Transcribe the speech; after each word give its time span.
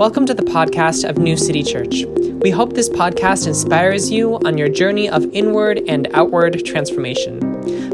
Welcome 0.00 0.24
to 0.28 0.32
the 0.32 0.42
podcast 0.42 1.06
of 1.06 1.18
New 1.18 1.36
City 1.36 1.62
Church. 1.62 2.04
We 2.40 2.50
hope 2.50 2.72
this 2.72 2.88
podcast 2.88 3.46
inspires 3.46 4.10
you 4.10 4.36
on 4.46 4.56
your 4.56 4.70
journey 4.70 5.10
of 5.10 5.26
inward 5.34 5.82
and 5.86 6.08
outward 6.14 6.64
transformation. 6.64 7.38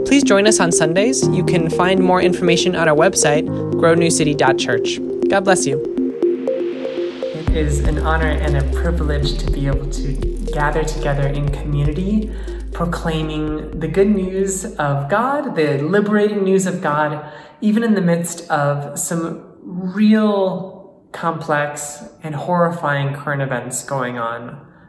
Please 0.05 0.23
join 0.23 0.47
us 0.47 0.61
on 0.61 0.71
Sundays. 0.71 1.27
You 1.27 1.45
can 1.45 1.69
find 1.69 1.99
more 1.99 2.23
information 2.23 2.77
on 2.77 2.89
our 2.89 2.95
website, 2.95 3.49
grownewcity.church. 3.73 5.29
God 5.29 5.41
bless 5.41 5.67
you. 5.67 5.83
It 7.25 7.57
is 7.57 7.81
an 7.81 7.99
honor 7.99 8.31
and 8.31 8.57
a 8.57 8.63
privilege 8.81 9.39
to 9.39 9.51
be 9.51 9.67
able 9.67 9.91
to 9.91 10.13
gather 10.53 10.85
together 10.85 11.27
in 11.27 11.49
community, 11.49 12.33
proclaiming 12.71 13.81
the 13.81 13.89
good 13.89 14.11
news 14.11 14.65
of 14.77 15.11
God, 15.11 15.57
the 15.57 15.79
liberating 15.79 16.45
news 16.45 16.67
of 16.67 16.81
God, 16.81 17.29
even 17.61 17.83
in 17.83 17.95
the 17.95 18.01
midst 18.01 18.49
of 18.49 18.97
some 18.97 19.43
real 19.65 20.76
complex 21.17 22.05
and 22.23 22.35
horrifying 22.35 23.15
current 23.15 23.41
events 23.41 23.83
going 23.85 24.19
on 24.19 24.41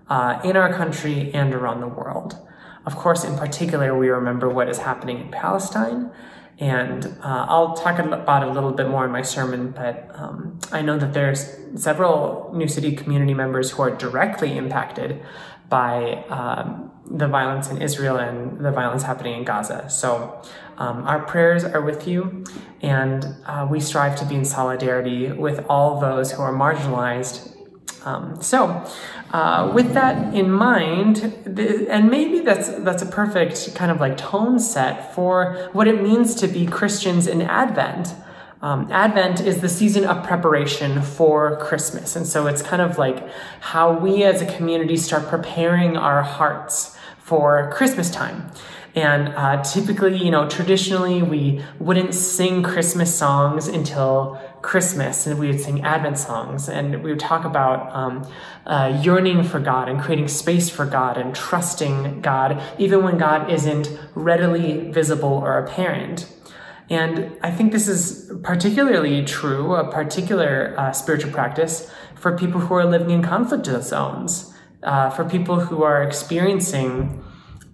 uh, 0.09 0.39
in 0.43 0.57
our 0.57 0.73
country 0.73 1.31
and 1.33 1.53
around 1.53 1.79
the 1.79 1.87
world. 1.87 2.37
Of 2.85 2.95
course, 2.95 3.23
in 3.23 3.37
particular, 3.37 3.97
we 3.97 4.09
remember 4.09 4.49
what 4.49 4.69
is 4.69 4.79
happening 4.79 5.19
in 5.19 5.29
Palestine. 5.31 6.11
And 6.59 7.05
uh, 7.23 7.45
I'll 7.47 7.75
talk 7.75 7.99
about 7.99 8.43
it 8.43 8.49
a 8.49 8.51
little 8.51 8.71
bit 8.71 8.89
more 8.89 9.05
in 9.05 9.11
my 9.11 9.21
sermon, 9.21 9.71
but 9.71 10.09
um, 10.15 10.59
I 10.71 10.81
know 10.81 10.97
that 10.97 11.13
there's 11.13 11.55
several 11.75 12.51
New 12.53 12.67
City 12.67 12.95
community 12.95 13.33
members 13.33 13.71
who 13.71 13.83
are 13.83 13.91
directly 13.91 14.57
impacted 14.57 15.21
by 15.69 16.23
um, 16.29 16.91
the 17.05 17.27
violence 17.27 17.69
in 17.69 17.81
Israel 17.81 18.17
and 18.17 18.59
the 18.65 18.71
violence 18.71 19.03
happening 19.03 19.37
in 19.37 19.43
Gaza. 19.43 19.89
So 19.89 20.41
um, 20.77 21.03
our 21.03 21.19
prayers 21.25 21.63
are 21.63 21.81
with 21.81 22.07
you, 22.07 22.43
and 22.81 23.35
uh, 23.45 23.67
we 23.69 23.79
strive 23.79 24.17
to 24.19 24.25
be 24.25 24.35
in 24.35 24.45
solidarity 24.45 25.31
with 25.31 25.65
all 25.67 25.99
those 25.99 26.31
who 26.31 26.41
are 26.41 26.53
marginalized. 26.53 27.53
Um, 28.05 28.41
so, 28.41 28.85
uh, 29.31 29.71
with 29.73 29.93
that 29.93 30.33
in 30.33 30.49
mind, 30.51 31.17
the, 31.45 31.87
and 31.89 32.09
maybe 32.09 32.39
that's 32.39 32.69
that's 32.69 33.01
a 33.01 33.07
perfect 33.07 33.75
kind 33.75 33.91
of 33.91 33.99
like 33.99 34.17
tone 34.17 34.59
set 34.59 35.13
for 35.13 35.69
what 35.73 35.87
it 35.87 36.01
means 36.01 36.35
to 36.35 36.47
be 36.47 36.65
Christians 36.65 37.27
in 37.27 37.41
Advent. 37.41 38.13
Um, 38.61 38.87
Advent 38.91 39.41
is 39.41 39.61
the 39.61 39.69
season 39.69 40.05
of 40.05 40.25
preparation 40.25 41.01
for 41.01 41.57
Christmas. 41.57 42.15
And 42.15 42.25
so 42.25 42.47
it's 42.47 42.61
kind 42.63 42.81
of 42.81 42.97
like 42.97 43.27
how 43.59 43.91
we 43.91 44.23
as 44.23 44.41
a 44.41 44.45
community 44.57 44.97
start 44.97 45.27
preparing 45.27 45.95
our 45.95 46.23
hearts 46.23 46.97
for 47.19 47.71
Christmas 47.71 48.09
time. 48.09 48.49
And 48.97 49.27
uh, 49.35 49.61
typically, 49.61 50.17
you 50.17 50.31
know, 50.31 50.49
traditionally 50.49 51.21
we 51.21 51.61
wouldn't 51.77 52.15
sing 52.15 52.63
Christmas 52.63 53.13
songs 53.13 53.67
until 53.67 54.41
Christmas, 54.63 55.27
and 55.27 55.39
we 55.39 55.45
would 55.49 55.61
sing 55.61 55.83
Advent 55.83 56.17
songs, 56.17 56.67
and 56.67 57.03
we 57.03 57.11
would 57.11 57.19
talk 57.19 57.45
about 57.45 57.95
um, 57.95 58.27
uh, 58.65 58.99
yearning 59.03 59.43
for 59.43 59.59
God 59.59 59.87
and 59.87 60.01
creating 60.01 60.27
space 60.27 60.67
for 60.71 60.87
God 60.87 61.15
and 61.15 61.35
trusting 61.35 62.21
God, 62.21 62.59
even 62.79 63.03
when 63.03 63.19
God 63.19 63.51
isn't 63.51 63.87
readily 64.15 64.89
visible 64.89 65.29
or 65.45 65.59
apparent. 65.59 66.27
And 66.89 67.37
I 67.43 67.51
think 67.51 67.73
this 67.73 67.87
is 67.87 68.33
particularly 68.41 69.23
true, 69.23 69.75
a 69.75 69.91
particular 69.91 70.73
uh, 70.75 70.91
spiritual 70.91 71.31
practice 71.31 71.91
for 72.15 72.35
people 72.35 72.61
who 72.61 72.73
are 72.73 72.85
living 72.85 73.11
in 73.11 73.21
conflict 73.21 73.67
zones, 73.83 74.55
uh, 74.81 75.11
for 75.11 75.23
people 75.23 75.59
who 75.59 75.83
are 75.83 76.01
experiencing 76.01 77.23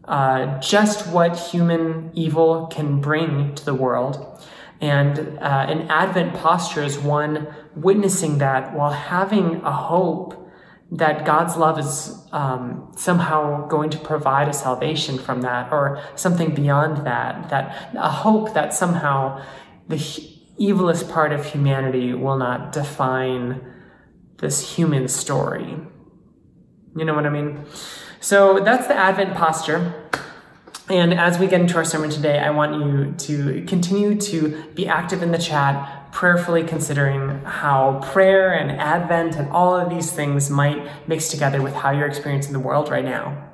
uh, 0.06 0.60
just 0.60 1.08
what 1.08 1.38
human 1.38 2.12
evil 2.14 2.68
can 2.68 3.00
bring 3.00 3.56
to 3.56 3.66
the 3.66 3.74
world. 3.74 4.42
And 4.82 5.40
uh, 5.40 5.66
an 5.70 5.90
Advent 5.90 6.34
posture 6.36 6.84
is 6.84 7.00
one 7.00 7.48
witnessing 7.76 8.40
that 8.40 8.74
while 8.76 8.92
having 8.92 9.62
a 9.64 9.72
hope 9.72 10.44
that 10.92 11.26
God's 11.26 11.56
love 11.56 11.80
is 11.80 12.16
um, 12.32 12.92
somehow 12.96 13.68
going 13.68 13.90
to 13.92 13.98
provide 13.98 14.48
a 14.48 14.54
salvation 14.54 15.18
from 15.18 15.42
that 15.42 15.72
or 15.72 16.02
something 16.16 16.54
beyond 16.54 17.08
that, 17.08 17.50
that 17.50 17.90
a 17.96 18.10
hope 18.10 18.54
that 18.54 18.74
somehow 18.74 19.44
the 19.88 19.96
evilest 20.60 21.10
part 21.12 21.32
of 21.32 21.46
humanity 21.46 22.14
will 22.14 22.38
not 22.38 22.72
define 22.72 23.62
this 24.38 24.76
human 24.76 25.08
story. 25.08 25.78
You 26.96 27.06
know 27.06 27.16
what 27.16 27.26
I 27.26 27.30
mean? 27.30 27.66
So 28.20 28.60
that's 28.60 28.88
the 28.88 28.96
Advent 28.96 29.34
posture. 29.34 30.03
And 30.90 31.14
as 31.14 31.40
we 31.40 31.48
get 31.48 31.62
into 31.62 31.76
our 31.78 31.86
sermon 31.86 32.10
today, 32.10 32.40
I 32.40 32.50
want 32.50 32.76
you 32.76 33.14
to 33.18 33.66
continue 33.66 34.20
to 34.20 34.64
be 34.74 34.86
active 34.86 35.24
in 35.24 35.32
the 35.32 35.38
chat, 35.38 36.12
prayerfully 36.12 36.64
considering 36.64 37.40
how 37.46 38.02
prayer 38.12 38.54
and 38.54 38.70
Advent 38.70 39.36
and 39.36 39.50
all 39.50 39.76
of 39.76 39.90
these 39.90 40.12
things 40.12 40.50
might 40.50 40.86
mix 41.08 41.30
together 41.30 41.62
with 41.62 41.74
how 41.74 41.92
you're 41.92 42.08
experiencing 42.08 42.52
the 42.52 42.60
world 42.60 42.90
right 42.90 43.06
now. 43.06 43.50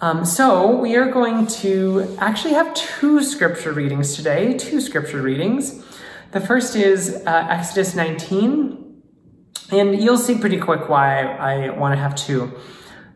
Um, 0.00 0.24
so, 0.24 0.76
we 0.76 0.96
are 0.96 1.10
going 1.10 1.46
to 1.48 2.16
actually 2.20 2.54
have 2.54 2.72
two 2.72 3.22
scripture 3.22 3.72
readings 3.72 4.14
today, 4.14 4.56
two 4.56 4.80
scripture 4.80 5.20
readings. 5.20 5.84
The 6.30 6.40
first 6.40 6.74
is 6.74 7.22
uh, 7.26 7.46
Exodus 7.50 7.94
19, 7.94 9.02
and 9.72 10.02
you'll 10.02 10.16
see 10.16 10.38
pretty 10.38 10.58
quick 10.58 10.88
why 10.88 11.24
I 11.24 11.70
want 11.70 11.92
to 11.92 12.00
have 12.00 12.14
two. 12.14 12.56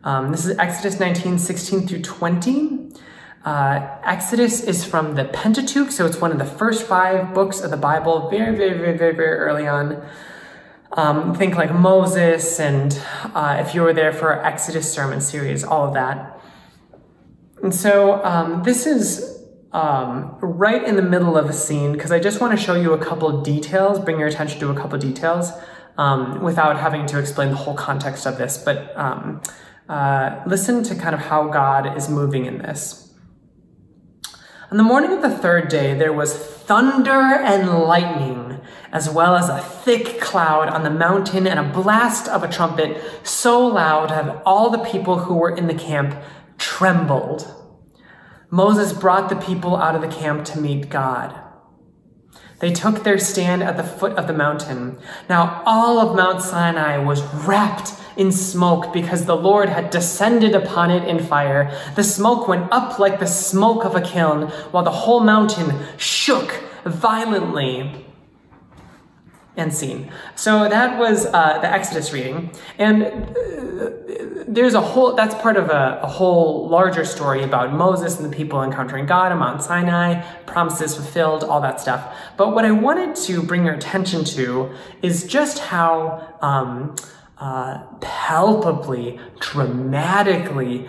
Um, 0.05 0.31
this 0.31 0.45
is 0.45 0.55
Exodus 0.59 0.99
19, 0.99 1.39
16 1.39 1.87
through 1.87 2.03
20. 2.03 2.91
Uh, 3.43 3.97
Exodus 4.03 4.61
is 4.61 4.85
from 4.85 5.15
the 5.15 5.25
Pentateuch, 5.25 5.91
so 5.91 6.05
it's 6.05 6.21
one 6.21 6.31
of 6.31 6.37
the 6.37 6.45
first 6.45 6.85
five 6.85 7.33
books 7.33 7.59
of 7.59 7.71
the 7.71 7.77
Bible, 7.77 8.29
very, 8.29 8.55
very, 8.55 8.77
very, 8.77 8.95
very, 8.95 9.15
very 9.15 9.37
early 9.37 9.67
on. 9.67 10.07
Um, 10.91 11.33
think 11.33 11.55
like 11.55 11.73
Moses, 11.73 12.59
and 12.59 13.01
uh, 13.33 13.57
if 13.65 13.73
you 13.73 13.81
were 13.81 13.93
there 13.93 14.13
for 14.13 14.31
our 14.31 14.45
Exodus 14.45 14.93
sermon 14.93 15.21
series, 15.21 15.63
all 15.63 15.87
of 15.87 15.95
that. 15.95 16.39
And 17.63 17.73
so 17.73 18.23
um, 18.23 18.61
this 18.61 18.85
is 18.85 19.41
um, 19.71 20.37
right 20.39 20.83
in 20.83 20.97
the 20.97 21.01
middle 21.01 21.35
of 21.35 21.49
a 21.49 21.53
scene 21.53 21.93
because 21.93 22.11
I 22.11 22.19
just 22.19 22.39
want 22.39 22.57
to 22.57 22.63
show 22.63 22.75
you 22.75 22.93
a 22.93 22.99
couple 22.99 23.41
details, 23.41 23.97
bring 23.97 24.19
your 24.19 24.27
attention 24.27 24.59
to 24.59 24.69
a 24.69 24.75
couple 24.75 24.99
details 24.99 25.51
um, 25.97 26.43
without 26.43 26.77
having 26.79 27.07
to 27.07 27.17
explain 27.17 27.49
the 27.49 27.55
whole 27.55 27.73
context 27.73 28.27
of 28.27 28.37
this. 28.37 28.55
But 28.59 28.95
um, 28.95 29.41
uh, 29.87 30.41
listen 30.47 30.83
to 30.83 30.95
kind 30.95 31.13
of 31.13 31.21
how 31.21 31.47
God 31.47 31.97
is 31.97 32.09
moving 32.09 32.45
in 32.45 32.57
this. 32.59 33.13
On 34.71 34.77
the 34.77 34.83
morning 34.83 35.13
of 35.13 35.21
the 35.21 35.29
third 35.29 35.67
day, 35.69 35.93
there 35.93 36.11
was 36.11 36.35
thunder 36.35 37.11
and 37.11 37.69
lightning, 37.69 38.59
as 38.91 39.09
well 39.09 39.35
as 39.35 39.47
a 39.47 39.59
thick 39.59 40.19
cloud 40.19 40.69
on 40.69 40.83
the 40.83 40.89
mountain 40.89 41.45
and 41.45 41.59
a 41.59 41.71
blast 41.71 42.27
of 42.27 42.43
a 42.43 42.51
trumpet 42.51 42.99
so 43.23 43.65
loud 43.65 44.09
that 44.09 44.41
all 44.43 44.71
the 44.71 44.83
people 44.83 45.19
who 45.19 45.35
were 45.35 45.55
in 45.55 45.67
the 45.67 45.75
camp 45.75 46.15
trembled. 46.57 47.53
Moses 48.49 48.91
brought 48.91 49.29
the 49.29 49.35
people 49.35 49.75
out 49.75 49.95
of 49.95 50.01
the 50.01 50.07
camp 50.07 50.45
to 50.45 50.59
meet 50.59 50.89
God. 50.89 51.39
They 52.59 52.71
took 52.71 53.03
their 53.03 53.19
stand 53.19 53.61
at 53.61 53.77
the 53.77 53.83
foot 53.83 54.13
of 54.13 54.27
the 54.27 54.33
mountain. 54.33 54.97
Now 55.29 55.61
all 55.65 55.99
of 55.99 56.15
Mount 56.15 56.41
Sinai 56.41 56.97
was 56.97 57.21
wrapped 57.45 57.93
in 58.17 58.31
smoke 58.31 58.93
because 58.93 59.25
the 59.25 59.35
Lord 59.35 59.69
had 59.69 59.89
descended 59.89 60.55
upon 60.55 60.91
it 60.91 61.07
in 61.07 61.19
fire. 61.19 61.71
The 61.95 62.03
smoke 62.03 62.47
went 62.47 62.71
up 62.71 62.99
like 62.99 63.19
the 63.19 63.27
smoke 63.27 63.85
of 63.85 63.95
a 63.95 64.01
kiln, 64.01 64.43
while 64.71 64.83
the 64.83 64.91
whole 64.91 65.19
mountain 65.19 65.73
shook 65.97 66.63
violently. 66.85 68.05
And 69.57 69.73
seen. 69.73 70.11
So 70.35 70.67
that 70.67 70.99
was 70.99 71.27
uh, 71.27 71.59
the 71.59 71.71
Exodus 71.71 72.11
reading. 72.11 72.51
And 72.77 73.03
uh, 73.03 73.89
there's 74.47 74.73
a 74.73 74.81
whole, 74.81 75.15
that's 75.15 75.33
part 75.35 75.55
of 75.55 75.69
a, 75.69 75.99
a, 76.03 76.07
whole 76.07 76.67
larger 76.67 77.05
story 77.05 77.41
about 77.41 77.73
Moses 77.73 78.19
and 78.19 78.29
the 78.29 78.35
people 78.35 78.61
encountering 78.63 79.05
God 79.05 79.31
on 79.31 79.39
Mount 79.39 79.63
Sinai, 79.63 80.21
promises 80.45 80.95
fulfilled, 80.95 81.45
all 81.45 81.61
that 81.61 81.79
stuff. 81.79 82.15
But 82.35 82.53
what 82.53 82.65
I 82.65 82.71
wanted 82.71 83.15
to 83.27 83.41
bring 83.41 83.65
your 83.65 83.75
attention 83.75 84.25
to 84.25 84.71
is 85.01 85.25
just 85.25 85.59
how 85.59 86.35
um, 86.41 86.95
uh, 87.37 87.83
palpably, 88.01 89.19
dramatically, 89.39 90.87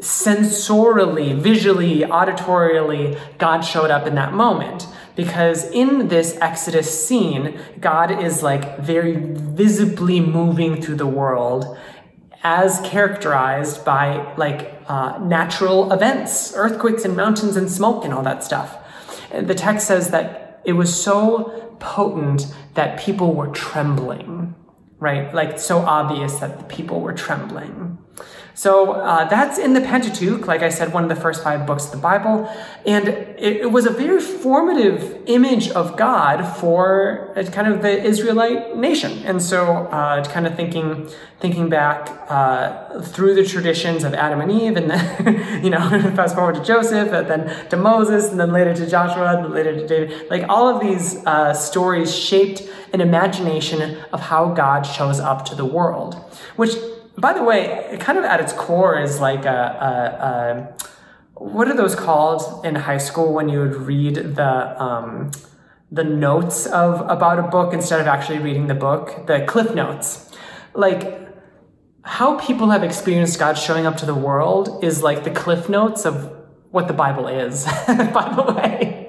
sensorially, 0.00 1.38
visually, 1.38 2.00
auditorially, 2.00 3.18
God 3.38 3.60
showed 3.60 3.90
up 3.90 4.06
in 4.06 4.14
that 4.16 4.32
moment. 4.32 4.86
Because 5.14 5.70
in 5.70 6.08
this 6.08 6.36
Exodus 6.40 7.06
scene, 7.06 7.60
God 7.80 8.22
is 8.22 8.42
like 8.42 8.78
very 8.78 9.16
visibly 9.16 10.20
moving 10.20 10.80
through 10.80 10.96
the 10.96 11.06
world 11.06 11.76
as 12.42 12.80
characterized 12.82 13.84
by 13.84 14.34
like 14.36 14.80
uh, 14.88 15.18
natural 15.18 15.92
events, 15.92 16.54
earthquakes 16.56 17.04
and 17.04 17.14
mountains 17.14 17.56
and 17.56 17.70
smoke 17.70 18.04
and 18.04 18.12
all 18.12 18.22
that 18.22 18.42
stuff. 18.42 18.78
The 19.30 19.54
text 19.54 19.86
says 19.86 20.10
that 20.10 20.60
it 20.64 20.72
was 20.72 20.92
so 20.92 21.76
potent 21.78 22.46
that 22.74 22.98
people 22.98 23.34
were 23.34 23.48
trembling 23.48 24.54
right? 25.02 25.34
Like 25.34 25.58
so 25.58 25.78
obvious 25.78 26.38
that 26.38 26.58
the 26.58 26.64
people 26.64 27.00
were 27.00 27.12
trembling. 27.12 27.98
So 28.54 28.92
uh, 28.92 29.28
that's 29.28 29.58
in 29.58 29.72
the 29.72 29.80
Pentateuch, 29.80 30.46
like 30.46 30.62
I 30.62 30.68
said, 30.68 30.92
one 30.92 31.02
of 31.02 31.08
the 31.08 31.16
first 31.16 31.42
five 31.42 31.66
books 31.66 31.86
of 31.86 31.92
the 31.92 31.96
Bible. 31.96 32.50
And 32.84 33.08
it, 33.08 33.62
it 33.62 33.70
was 33.70 33.86
a 33.86 33.90
very 33.90 34.20
formative 34.20 35.22
image 35.26 35.70
of 35.70 35.96
God 35.96 36.42
for 36.58 37.32
uh, 37.36 37.44
kind 37.44 37.72
of 37.72 37.80
the 37.80 38.02
Israelite 38.02 38.76
nation. 38.76 39.22
And 39.24 39.40
so, 39.40 39.86
uh, 39.86 40.24
kind 40.24 40.46
of 40.46 40.54
thinking, 40.54 41.08
thinking 41.40 41.70
back 41.70 42.10
uh, 42.28 43.00
through 43.00 43.34
the 43.34 43.44
traditions 43.44 44.04
of 44.04 44.12
Adam 44.12 44.40
and 44.42 44.52
Eve, 44.52 44.76
and 44.76 44.90
then, 44.90 45.64
you 45.64 45.70
know, 45.70 45.80
fast 46.14 46.34
forward 46.34 46.56
to 46.56 46.64
Joseph, 46.64 47.10
and 47.12 47.28
then 47.28 47.68
to 47.70 47.76
Moses, 47.78 48.30
and 48.30 48.38
then 48.38 48.52
later 48.52 48.74
to 48.74 48.86
Joshua, 48.86 49.38
and 49.38 49.54
later 49.54 49.72
to 49.74 49.86
David. 49.86 50.30
Like 50.30 50.44
all 50.48 50.68
of 50.68 50.80
these 50.80 51.24
uh, 51.24 51.54
stories 51.54 52.14
shaped 52.14 52.62
an 52.92 53.00
imagination 53.00 53.98
of 54.12 54.20
how 54.20 54.52
God 54.52 54.82
shows 54.82 55.20
up 55.20 55.46
to 55.46 55.54
the 55.54 55.64
world, 55.64 56.16
which 56.56 56.74
by 57.16 57.32
the 57.32 57.42
way, 57.42 57.88
it 57.92 58.00
kind 58.00 58.18
of 58.18 58.24
at 58.24 58.40
its 58.40 58.52
core 58.52 58.98
is 58.98 59.20
like 59.20 59.44
a, 59.44 59.48
a, 59.48 61.40
a 61.40 61.44
what 61.44 61.68
are 61.68 61.76
those 61.76 61.94
called 61.94 62.64
in 62.64 62.74
high 62.74 62.98
school 62.98 63.32
when 63.32 63.48
you 63.48 63.60
would 63.60 63.74
read 63.74 64.14
the 64.14 64.82
um, 64.82 65.30
the 65.90 66.04
notes 66.04 66.66
of 66.66 67.00
about 67.10 67.38
a 67.38 67.42
book 67.42 67.74
instead 67.74 68.00
of 68.00 68.06
actually 68.06 68.38
reading 68.38 68.66
the 68.66 68.74
book, 68.74 69.26
the 69.26 69.44
cliff 69.46 69.74
notes, 69.74 70.30
like 70.74 71.28
how 72.02 72.38
people 72.38 72.70
have 72.70 72.82
experienced 72.82 73.38
God 73.38 73.58
showing 73.58 73.86
up 73.86 73.96
to 73.98 74.06
the 74.06 74.14
world 74.14 74.82
is 74.82 75.02
like 75.02 75.24
the 75.24 75.30
cliff 75.30 75.68
notes 75.68 76.06
of 76.06 76.32
what 76.70 76.88
the 76.88 76.94
Bible 76.94 77.28
is, 77.28 77.64
by 77.86 78.32
the 78.34 78.52
way. 78.54 79.06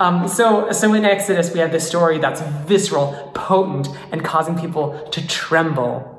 Um, 0.00 0.26
so, 0.26 0.72
so 0.72 0.92
in 0.94 1.04
Exodus, 1.04 1.54
we 1.54 1.60
have 1.60 1.70
this 1.70 1.86
story 1.86 2.18
that's 2.18 2.40
visceral, 2.66 3.30
potent, 3.34 3.86
and 4.10 4.24
causing 4.24 4.58
people 4.58 5.08
to 5.10 5.26
tremble 5.28 6.13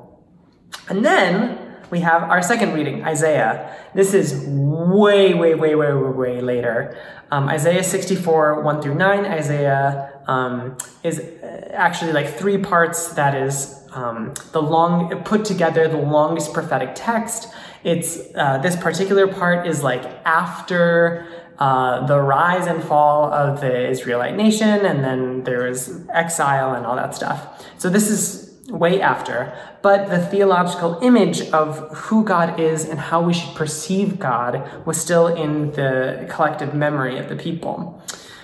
and 0.88 1.04
then 1.04 1.58
we 1.90 2.00
have 2.00 2.22
our 2.24 2.42
second 2.42 2.72
reading, 2.72 3.04
Isaiah. 3.04 3.76
This 3.94 4.12
is 4.12 4.44
way, 4.46 5.34
way, 5.34 5.54
way, 5.54 5.74
way, 5.74 5.92
way, 5.92 6.10
way 6.10 6.40
later. 6.40 6.98
Um, 7.30 7.48
Isaiah 7.48 7.84
64, 7.84 8.62
1 8.62 8.82
through 8.82 8.94
9. 8.94 9.24
Isaiah 9.24 10.20
um, 10.26 10.76
is 11.04 11.20
uh, 11.20 11.70
actually 11.72 12.12
like 12.12 12.28
three 12.28 12.58
parts 12.58 13.14
that 13.14 13.34
is 13.34 13.80
um, 13.92 14.34
the 14.52 14.60
long, 14.60 15.22
put 15.24 15.44
together 15.44 15.86
the 15.88 15.96
longest 15.96 16.52
prophetic 16.52 16.90
text. 16.94 17.48
It's, 17.84 18.18
uh, 18.34 18.58
this 18.58 18.76
particular 18.76 19.28
part 19.28 19.66
is 19.66 19.82
like 19.82 20.04
after 20.24 21.26
uh, 21.58 22.06
the 22.06 22.20
rise 22.20 22.66
and 22.66 22.82
fall 22.82 23.32
of 23.32 23.60
the 23.60 23.88
Israelite 23.88 24.36
nation, 24.36 24.84
and 24.84 25.02
then 25.02 25.44
there 25.44 25.66
is 25.66 26.04
exile 26.12 26.74
and 26.74 26.84
all 26.84 26.96
that 26.96 27.14
stuff. 27.14 27.64
So 27.78 27.88
this 27.88 28.10
is 28.10 28.45
way 28.68 29.00
after, 29.00 29.56
but 29.82 30.08
the 30.08 30.18
theological 30.18 30.98
image 31.00 31.40
of 31.50 31.78
who 31.96 32.24
God 32.24 32.58
is 32.58 32.88
and 32.88 32.98
how 32.98 33.22
we 33.22 33.32
should 33.32 33.54
perceive 33.54 34.18
God 34.18 34.86
was 34.86 35.00
still 35.00 35.28
in 35.28 35.72
the 35.72 36.26
collective 36.28 36.74
memory 36.74 37.18
of 37.18 37.28
the 37.28 37.36
people. 37.36 38.02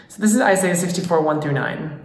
So 0.08 0.22
this 0.22 0.34
is 0.34 0.40
Isaiah 0.40 0.76
64, 0.76 1.22
1 1.22 1.40
through 1.40 1.52
9. 1.52 1.98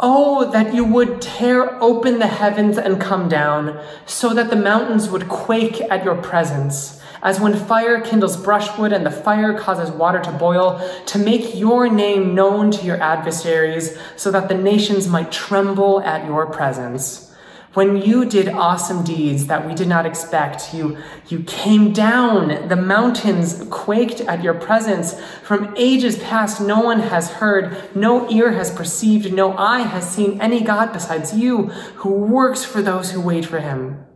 Oh, 0.00 0.50
that 0.52 0.72
you 0.72 0.84
would 0.84 1.20
tear 1.20 1.82
open 1.82 2.20
the 2.20 2.28
heavens 2.28 2.78
and 2.78 3.00
come 3.00 3.28
down, 3.28 3.84
so 4.06 4.32
that 4.32 4.48
the 4.48 4.56
mountains 4.56 5.10
would 5.10 5.28
quake 5.28 5.80
at 5.80 6.04
your 6.04 6.14
presence 6.14 6.97
as 7.22 7.40
when 7.40 7.54
fire 7.54 8.00
kindles 8.00 8.36
brushwood 8.36 8.92
and 8.92 9.04
the 9.04 9.10
fire 9.10 9.58
causes 9.58 9.90
water 9.90 10.20
to 10.20 10.32
boil, 10.32 10.80
to 11.06 11.18
make 11.18 11.54
your 11.54 11.88
name 11.88 12.34
known 12.34 12.70
to 12.70 12.84
your 12.84 13.00
adversaries, 13.02 13.98
so 14.16 14.30
that 14.30 14.48
the 14.48 14.54
nations 14.54 15.08
might 15.08 15.32
tremble 15.32 16.00
at 16.00 16.24
your 16.26 16.46
presence. 16.46 17.28
When 17.74 18.00
you 18.00 18.24
did 18.24 18.48
awesome 18.48 19.04
deeds 19.04 19.46
that 19.46 19.64
we 19.64 19.74
did 19.74 19.88
not 19.88 20.06
expect, 20.06 20.74
you, 20.74 20.96
you 21.28 21.44
came 21.44 21.92
down, 21.92 22.66
the 22.68 22.76
mountains 22.76 23.64
quaked 23.70 24.22
at 24.22 24.42
your 24.42 24.54
presence. 24.54 25.20
From 25.42 25.74
ages 25.76 26.18
past, 26.18 26.60
no 26.60 26.80
one 26.80 27.00
has 27.00 27.30
heard, 27.30 27.94
no 27.94 28.28
ear 28.30 28.52
has 28.52 28.70
perceived, 28.70 29.32
no 29.32 29.56
eye 29.56 29.82
has 29.82 30.08
seen 30.08 30.40
any 30.40 30.62
God 30.62 30.92
besides 30.92 31.36
you, 31.36 31.66
who 31.96 32.10
works 32.10 32.64
for 32.64 32.82
those 32.82 33.12
who 33.12 33.20
wait 33.20 33.44
for 33.44 33.60
him. 33.60 34.07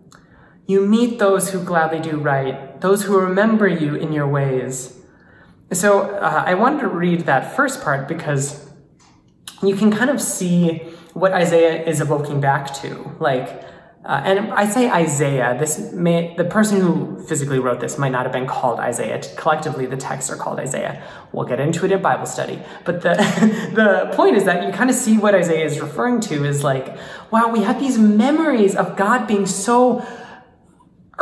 You 0.72 0.86
meet 0.86 1.18
those 1.18 1.50
who 1.50 1.62
gladly 1.62 2.00
do 2.00 2.16
right, 2.16 2.80
those 2.80 3.02
who 3.02 3.20
remember 3.20 3.68
you 3.68 3.94
in 3.94 4.10
your 4.10 4.26
ways. 4.26 4.98
So 5.70 6.00
uh, 6.00 6.44
I 6.46 6.54
wanted 6.54 6.80
to 6.80 6.88
read 6.88 7.26
that 7.26 7.54
first 7.54 7.82
part 7.82 8.08
because 8.08 8.70
you 9.62 9.76
can 9.76 9.90
kind 9.92 10.08
of 10.08 10.18
see 10.18 10.78
what 11.12 11.32
Isaiah 11.32 11.84
is 11.84 12.00
evoking 12.00 12.40
back 12.40 12.72
to. 12.76 13.14
Like, 13.20 13.48
uh, 14.06 14.22
and 14.24 14.50
I 14.54 14.64
say 14.64 14.90
Isaiah. 14.90 15.54
This 15.60 15.92
may 15.92 16.34
the 16.36 16.44
person 16.44 16.80
who 16.80 17.22
physically 17.28 17.58
wrote 17.58 17.80
this 17.80 17.98
might 17.98 18.12
not 18.12 18.24
have 18.24 18.32
been 18.32 18.46
called 18.46 18.80
Isaiah. 18.80 19.20
Collectively, 19.36 19.84
the 19.84 19.98
texts 19.98 20.30
are 20.30 20.36
called 20.36 20.58
Isaiah. 20.58 21.02
We'll 21.32 21.46
get 21.46 21.60
into 21.60 21.84
it 21.84 21.92
in 21.92 22.00
Bible 22.00 22.24
study. 22.26 22.58
But 22.86 23.02
the 23.02 23.14
the 23.74 24.16
point 24.16 24.36
is 24.36 24.44
that 24.44 24.66
you 24.66 24.72
kind 24.72 24.88
of 24.88 24.96
see 24.96 25.18
what 25.18 25.34
Isaiah 25.34 25.66
is 25.66 25.78
referring 25.80 26.20
to 26.22 26.46
is 26.46 26.64
like, 26.64 26.96
wow, 27.30 27.48
we 27.48 27.60
have 27.60 27.78
these 27.78 27.98
memories 27.98 28.74
of 28.74 28.96
God 28.96 29.26
being 29.26 29.44
so 29.44 30.02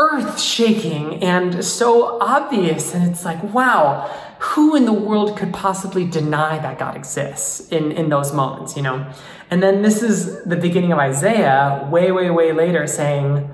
earth 0.00 0.40
shaking 0.40 1.22
and 1.22 1.62
so 1.62 2.18
obvious. 2.20 2.94
And 2.94 3.08
it's 3.10 3.24
like, 3.24 3.42
wow, 3.52 4.08
who 4.38 4.74
in 4.74 4.86
the 4.86 4.92
world 4.92 5.36
could 5.36 5.52
possibly 5.52 6.06
deny 6.06 6.58
that 6.58 6.78
God 6.78 6.96
exists 6.96 7.68
in, 7.68 7.92
in 7.92 8.08
those 8.08 8.32
moments, 8.32 8.76
you 8.76 8.82
know? 8.82 9.12
And 9.50 9.62
then 9.62 9.82
this 9.82 10.02
is 10.02 10.42
the 10.44 10.56
beginning 10.56 10.92
of 10.92 10.98
Isaiah, 10.98 11.86
way, 11.92 12.10
way, 12.12 12.30
way 12.30 12.52
later, 12.52 12.86
saying, 12.86 13.50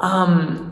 um, 0.00 0.70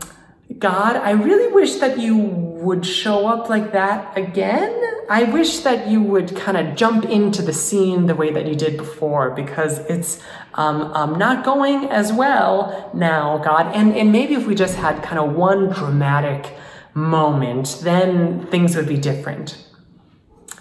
God, 0.57 0.95
I 0.95 1.11
really 1.11 1.53
wish 1.53 1.75
that 1.75 1.99
you 1.99 2.46
would 2.67 2.85
show 2.85 3.27
up 3.27 3.49
like 3.49 3.71
that 3.71 4.17
again. 4.17 4.73
I 5.09 5.23
wish 5.23 5.59
that 5.59 5.87
you 5.87 6.01
would 6.01 6.35
kind 6.35 6.57
of 6.57 6.75
jump 6.75 7.05
into 7.05 7.41
the 7.41 7.53
scene 7.53 8.07
the 8.07 8.15
way 8.15 8.29
that 8.31 8.45
you 8.45 8.55
did 8.55 8.75
before 8.75 9.31
because 9.31 9.79
it's 9.89 10.21
um, 10.53 10.81
um, 10.93 11.17
not 11.17 11.45
going 11.45 11.85
as 11.85 12.11
well 12.11 12.91
now, 12.93 13.37
God. 13.37 13.73
And, 13.73 13.95
and 13.95 14.11
maybe 14.11 14.33
if 14.33 14.45
we 14.45 14.53
just 14.53 14.75
had 14.75 15.01
kind 15.01 15.17
of 15.17 15.33
one 15.33 15.69
dramatic 15.69 16.57
moment, 16.93 17.79
then 17.83 18.45
things 18.47 18.75
would 18.75 18.87
be 18.87 18.97
different. 18.97 19.65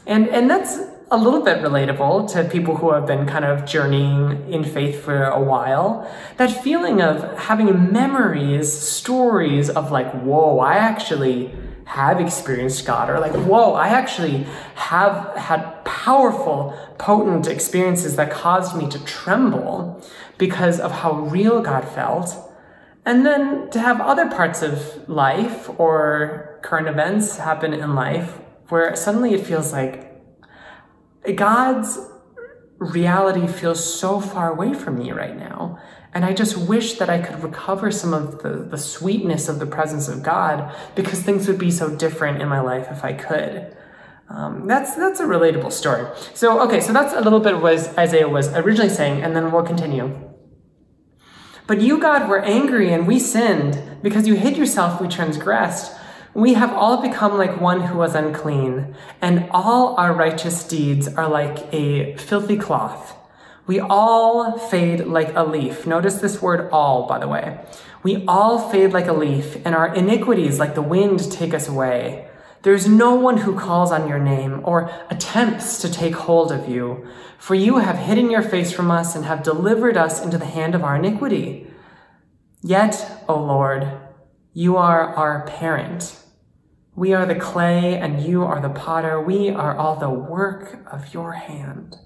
And, 0.07 0.29
and 0.29 0.49
that's 0.49 0.79
a 1.11 1.17
little 1.17 1.43
bit 1.43 1.59
relatable 1.59 2.33
to 2.33 2.45
people 2.45 2.77
who 2.77 2.93
have 2.93 3.07
been 3.07 3.27
kind 3.27 3.45
of 3.45 3.67
journeying 3.67 4.53
in 4.53 4.63
faith 4.63 5.03
for 5.03 5.25
a 5.25 5.41
while. 5.41 6.09
That 6.37 6.63
feeling 6.63 7.01
of 7.01 7.37
having 7.37 7.93
memories, 7.93 8.73
stories 8.73 9.71
of 9.71 9.91
like, 9.91 10.13
whoa, 10.23 10.61
I 10.61 10.75
actually 10.75 11.53
have 11.87 12.21
experienced 12.21 12.85
God, 12.85 13.09
or 13.09 13.21
like, 13.21 13.33
whoa, 13.33 13.75
I 13.75 13.89
actually 13.89 14.45
have 14.75 15.37
had 15.37 15.85
powerful, 15.85 16.77
potent 16.99 17.47
experiences 17.47 18.17
that 18.17 18.31
caused 18.31 18.77
me 18.77 18.89
to 18.91 19.03
tremble 19.05 20.05
because 20.37 20.81
of 20.81 20.91
how 20.91 21.13
real 21.13 21.63
God 21.63 21.89
felt. 21.89 22.37
And 23.05 23.25
then 23.25 23.71
to 23.71 23.79
have 23.79 24.01
other 24.01 24.29
parts 24.29 24.63
of 24.63 25.09
life 25.09 25.71
or 25.79 26.59
current 26.63 26.89
events 26.89 27.37
happen 27.37 27.73
in 27.73 27.95
life 27.95 28.41
where 28.69 28.97
suddenly 28.97 29.33
it 29.33 29.47
feels 29.47 29.73
like 29.73 30.13
God's 31.37 31.99
reality 32.79 33.47
feels 33.47 33.83
so 33.83 34.21
far 34.21 34.53
away 34.53 34.75
from 34.75 34.99
me 34.99 35.13
right 35.13 35.37
now. 35.37 35.79
And 36.17 36.25
I 36.25 36.33
just 36.33 36.57
wish 36.57 36.95
that 36.95 37.11
I 37.11 37.21
could 37.21 37.43
recover 37.43 37.91
some 37.91 38.15
of 38.15 38.43
the, 38.43 38.49
the 38.49 38.79
sweetness 38.79 39.51
of 39.51 39.59
the 39.59 39.67
presence 39.67 40.09
of 40.09 40.23
God 40.23 40.75
because 40.95 41.21
things 41.21 41.47
would 41.47 41.59
be 41.59 41.71
so 41.71 41.95
different 41.95 42.41
in 42.41 42.49
my 42.49 42.61
life 42.61 42.89
if 42.91 43.05
I 43.05 43.13
could. 43.13 43.77
Um, 44.31 44.67
that's 44.67 44.97
that's 44.97 45.21
a 45.21 45.27
relatable 45.27 45.71
story. 45.71 46.07
So 46.33 46.59
okay, 46.63 46.81
so 46.81 46.95
that's 46.95 47.13
a 47.13 47.21
little 47.21 47.39
bit 47.39 47.61
what 47.61 47.99
Isaiah 47.99 48.31
was 48.31 48.49
originally 48.55 48.89
saying, 48.89 49.23
and 49.23 49.37
then 49.37 49.53
we'll 49.53 49.63
continue. 49.63 50.19
But 51.67 51.83
you, 51.83 51.99
God, 51.99 52.31
were 52.31 52.41
angry 52.41 52.95
and 52.95 53.07
we 53.07 53.19
sinned. 53.19 53.99
Because 54.01 54.27
you 54.27 54.37
hid 54.37 54.57
yourself, 54.57 55.03
we 55.03 55.09
transgressed. 55.09 55.95
We 56.33 56.55
have 56.55 56.73
all 56.73 57.03
become 57.03 57.37
like 57.37 57.61
one 57.61 57.83
who 57.83 57.99
was 57.99 58.15
unclean, 58.15 58.97
and 59.21 59.51
all 59.51 59.97
our 59.97 60.15
righteous 60.15 60.67
deeds 60.67 61.09
are 61.09 61.29
like 61.29 61.71
a 61.75 62.17
filthy 62.17 62.57
cloth. 62.57 63.15
We 63.67 63.81
all 63.81 64.59
fade 64.59 65.07
like 65.07 65.35
a 65.35 65.43
leaf. 65.43 65.87
Notice 65.87 66.17
this 66.17 66.41
word 66.41 66.71
all, 66.71 67.07
by 67.09 67.19
the 67.19 67.29
way. 67.29 67.59
We 68.03 68.25
all 68.29 68.71
fade 68.71 68.93
like 68.93 69.09
a 69.09 69.13
leaf, 69.13 69.57
and 69.65 69.75
our 69.75 69.93
iniquities, 69.93 70.61
like 70.61 70.77
the 70.77 70.83
wind, 70.83 71.33
take 71.33 71.53
us 71.53 71.69
away. 71.69 72.29
There's 72.63 72.89
no 72.89 73.15
one 73.15 73.39
who 73.39 73.59
calls 73.59 73.91
on 73.91 74.09
your 74.09 74.19
name 74.21 74.61
or 74.65 74.91
attempts 75.11 75.81
to 75.83 75.91
take 75.91 76.15
hold 76.15 76.53
of 76.53 76.69
you, 76.69 77.07
for 77.39 77.55
you 77.55 77.79
have 77.79 77.97
hidden 77.97 78.31
your 78.31 78.43
face 78.43 78.73
from 78.73 78.91
us 78.91 79.17
and 79.17 79.25
have 79.25 79.43
delivered 79.43 79.97
us 79.97 80.23
into 80.23 80.39
the 80.39 80.47
hand 80.47 80.75
of 80.75 80.85
our 80.85 80.97
iniquity. 80.97 81.69
Yet, 82.63 83.25
O 83.29 83.39
Lord, 83.39 83.91
you 84.53 84.77
are 84.77 85.15
our 85.15 85.47
parent. 85.47 86.19
We 86.95 87.13
are 87.13 87.27
the 87.27 87.35
clay 87.35 87.97
and 87.99 88.23
you 88.23 88.43
are 88.43 88.61
the 88.61 88.71
potter. 88.71 89.21
We 89.21 89.51
are 89.51 89.77
all 89.77 89.97
the 89.97 90.11
work 90.11 90.85
of 90.91 91.13
your 91.13 91.33
hand. 91.33 91.97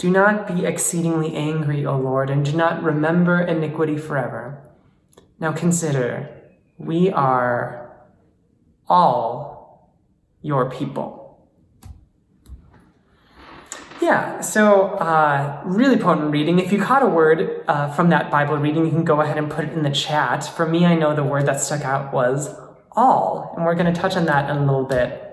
Do 0.00 0.08
not 0.08 0.46
be 0.48 0.64
exceedingly 0.64 1.36
angry, 1.36 1.84
O 1.84 1.94
Lord, 1.94 2.30
and 2.30 2.42
do 2.42 2.56
not 2.56 2.82
remember 2.82 3.38
iniquity 3.38 3.98
forever. 3.98 4.62
Now 5.38 5.52
consider, 5.52 6.30
We 6.78 7.10
are 7.10 7.98
all 8.88 9.92
your 10.40 10.70
people. 10.70 11.46
Yeah, 14.00 14.40
so 14.40 14.92
uh, 14.92 15.60
really 15.66 15.98
potent 15.98 16.30
reading. 16.30 16.60
If 16.60 16.72
you 16.72 16.80
caught 16.82 17.02
a 17.02 17.06
word 17.06 17.62
uh, 17.68 17.92
from 17.92 18.08
that 18.08 18.30
Bible 18.30 18.56
reading, 18.56 18.86
you 18.86 18.90
can 18.90 19.04
go 19.04 19.20
ahead 19.20 19.36
and 19.36 19.50
put 19.50 19.66
it 19.66 19.74
in 19.74 19.82
the 19.82 19.90
chat. 19.90 20.44
For 20.44 20.66
me, 20.66 20.86
I 20.86 20.94
know 20.94 21.14
the 21.14 21.24
word 21.24 21.44
that 21.44 21.60
stuck 21.60 21.82
out 21.82 22.10
was 22.10 22.48
all, 22.92 23.52
and 23.54 23.66
we're 23.66 23.74
going 23.74 23.92
to 23.92 24.00
touch 24.00 24.16
on 24.16 24.24
that 24.24 24.48
in 24.48 24.56
a 24.56 24.64
little 24.64 24.86
bit. 24.86 25.29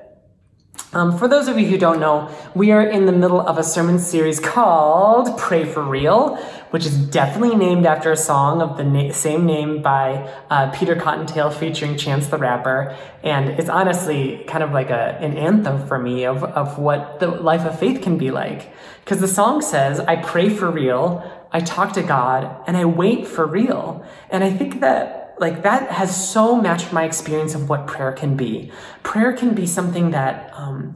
Um, 0.94 1.18
for 1.18 1.28
those 1.28 1.50
of 1.50 1.60
you 1.60 1.68
who 1.68 1.78
don't 1.78 2.00
know, 2.00 2.34
we 2.56 2.72
are 2.72 2.82
in 2.82 3.06
the 3.06 3.12
middle 3.12 3.42
of 3.42 3.58
a 3.58 3.64
sermon 3.64 4.00
series 4.00 4.40
called 4.40 5.38
Pray 5.38 5.66
for 5.66 5.84
Real, 5.84 6.38
which 6.70 6.86
is 6.86 6.98
definitely 6.98 7.58
named 7.58 7.86
after 7.86 8.10
a 8.10 8.16
song 8.16 8.62
of 8.62 8.78
the 8.78 8.86
na- 8.86 9.12
same 9.12 9.46
name 9.46 9.82
by 9.82 10.34
uh, 10.50 10.72
Peter 10.72 10.96
CottonTale 10.96 11.54
featuring 11.54 11.98
Chance 11.98 12.28
the 12.28 12.38
Rapper. 12.38 12.96
And 13.22 13.50
it's 13.60 13.68
honestly 13.68 14.46
kind 14.48 14.64
of 14.64 14.72
like 14.72 14.90
a, 14.90 15.18
an 15.20 15.38
anthem 15.38 15.86
for 15.88 16.00
me 16.00 16.24
of, 16.24 16.46
of 16.46 16.80
what 16.80 17.20
the 17.20 17.28
life 17.28 17.66
of 17.66 17.78
faith 17.78 18.02
can 18.02 18.18
be 18.18 18.32
like. 18.32 18.72
Because 19.04 19.20
the 19.20 19.28
song 19.28 19.62
says, 19.62 20.00
I 20.00 20.16
pray 20.16 20.50
for 20.50 20.72
real, 20.72 21.22
I 21.52 21.60
talk 21.60 21.94
to 21.94 22.02
God, 22.02 22.64
and 22.66 22.78
I 22.78 22.86
wait 22.86 23.28
for 23.28 23.46
real. 23.46 24.06
And 24.30 24.42
I 24.42 24.52
think 24.52 24.80
that 24.80 25.27
like 25.40 25.64
that 25.64 25.92
has 25.92 26.30
so 26.30 26.60
matched 26.60 26.92
my 26.92 27.04
experience 27.04 27.54
of 27.54 27.70
what 27.70 27.88
prayer 27.88 28.12
can 28.12 28.36
be. 28.36 28.72
Prayer 29.04 29.34
can 29.34 29.54
be 29.54 29.68
something 29.68 30.12
that 30.12 30.52
um, 30.54 30.96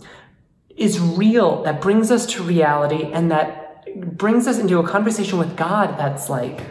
is 0.76 1.00
real, 1.00 1.64
that 1.64 1.82
brings 1.82 2.12
us 2.12 2.26
to 2.26 2.44
reality, 2.44 3.12
and 3.12 3.32
that 3.32 4.18
brings 4.18 4.48
us 4.48 4.58
into 4.58 4.80
a 4.80 4.88
conversation 4.88 5.38
with 5.38 5.56
God 5.56 5.98
that's 5.98 6.30
like 6.30 6.62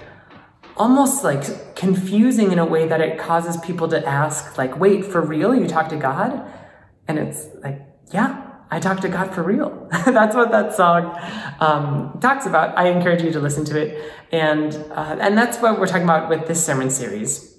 almost 0.77 1.23
like 1.23 1.77
confusing 1.77 2.53
in 2.53 2.59
a 2.59 2.65
way 2.65 2.89
that 2.89 3.01
it 3.01 3.19
causes 3.19 3.57
people 3.59 3.89
to 3.89 4.05
ask, 4.07 4.57
like, 4.57 4.79
wait, 4.79 5.05
for 5.05 5.21
real? 5.21 5.55
You 5.55 5.69
talk 5.69 5.89
to 5.91 5.97
God? 5.97 6.43
And 7.07 7.19
it's 7.19 7.47
like, 7.63 7.83
yeah, 8.13 8.51
I 8.71 8.81
talk 8.81 9.01
to 9.01 9.09
God 9.09 9.35
for 9.35 9.43
real. 9.43 9.89
That's 10.07 10.35
what 10.35 10.51
that 10.53 10.75
song 10.75 11.19
um, 11.61 12.19
talks 12.21 12.47
about. 12.47 12.79
I 12.79 12.89
encourage 12.89 13.23
you 13.23 13.33
to 13.33 13.41
listen 13.41 13.65
to 13.67 13.79
it, 13.79 14.13
and 14.33 14.75
uh, 14.93 15.17
and 15.21 15.37
that's 15.37 15.59
what 15.59 15.79
we're 15.79 15.89
talking 15.89 16.05
about 16.05 16.29
with 16.29 16.47
this 16.47 16.65
sermon 16.65 16.89
series. 16.89 17.50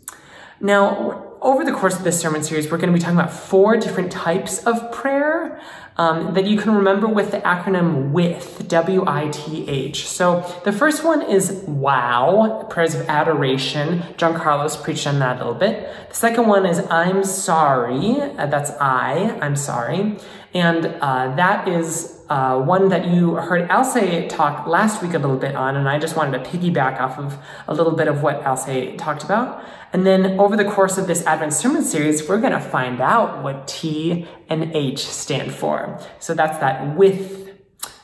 Now, 0.62 1.28
over 1.42 1.66
the 1.66 1.72
course 1.72 1.98
of 1.98 2.04
this 2.04 2.20
sermon 2.20 2.44
series, 2.44 2.70
we're 2.70 2.78
going 2.78 2.94
to 2.94 2.94
be 2.94 3.00
talking 3.00 3.18
about 3.18 3.34
four 3.34 3.78
different 3.78 4.12
types 4.12 4.64
of 4.64 4.92
prayer 4.92 5.60
um, 5.98 6.36
that 6.36 6.46
you 6.46 6.56
can 6.56 6.76
remember 6.76 7.08
with 7.08 7.32
the 7.32 7.40
acronym 7.40 8.12
WITH, 8.12 8.68
W 8.68 9.04
I 9.08 9.30
T 9.30 9.68
H. 9.68 10.08
So 10.08 10.46
the 10.64 10.72
first 10.72 11.04
one 11.04 11.24
is 11.24 11.64
WOW, 11.66 12.68
prayers 12.70 12.94
of 12.94 13.10
adoration. 13.10 14.04
John 14.18 14.36
Carlos 14.36 14.78
preached 14.78 15.08
on 15.08 15.18
that 15.18 15.38
a 15.38 15.40
little 15.40 15.56
bit. 15.56 15.92
The 16.10 16.16
second 16.16 16.48
one 16.48 16.68
is 16.68 16.80
I'm 16.92 17.24
sorry, 17.24 18.22
uh, 18.22 18.46
that's 18.46 18.70
I, 18.80 19.40
I'm 19.42 19.56
sorry. 19.56 20.18
And 20.54 20.86
uh, 20.86 21.36
that 21.36 21.68
is 21.68 22.20
uh, 22.30 22.62
one 22.62 22.90
that 22.90 23.08
you 23.08 23.36
heard 23.36 23.70
Alce 23.70 24.28
talk 24.30 24.68
last 24.68 25.02
week 25.02 25.14
a 25.14 25.20
little 25.20 25.38
bit 25.38 25.56
on, 25.56 25.76
and 25.76 25.88
I 25.88 26.00
just 26.00 26.16
wanted 26.16 26.44
to 26.44 26.50
piggyback 26.50 27.00
off 27.00 27.18
of 27.18 27.38
a 27.68 27.74
little 27.74 27.94
bit 27.94 28.08
of 28.08 28.22
what 28.22 28.46
Alce 28.46 28.96
talked 28.98 29.24
about. 29.24 29.64
And 29.94 30.06
then 30.06 30.40
over 30.40 30.56
the 30.56 30.66
course 30.66 30.98
of 30.98 31.08
this 31.08 31.26
Advent 31.26 31.54
Sermon 31.54 31.84
series, 31.84 32.28
we're 32.28 32.40
going 32.40 32.54
to 32.54 32.60
find 32.62 33.02
out 33.02 33.44
what 33.44 33.68
T 33.68 34.28
and 34.50 34.74
H 34.76 35.00
stand 35.00 35.54
for. 35.54 36.00
So 36.20 36.34
that's 36.34 36.58
that 36.60 36.96
with 36.96 37.50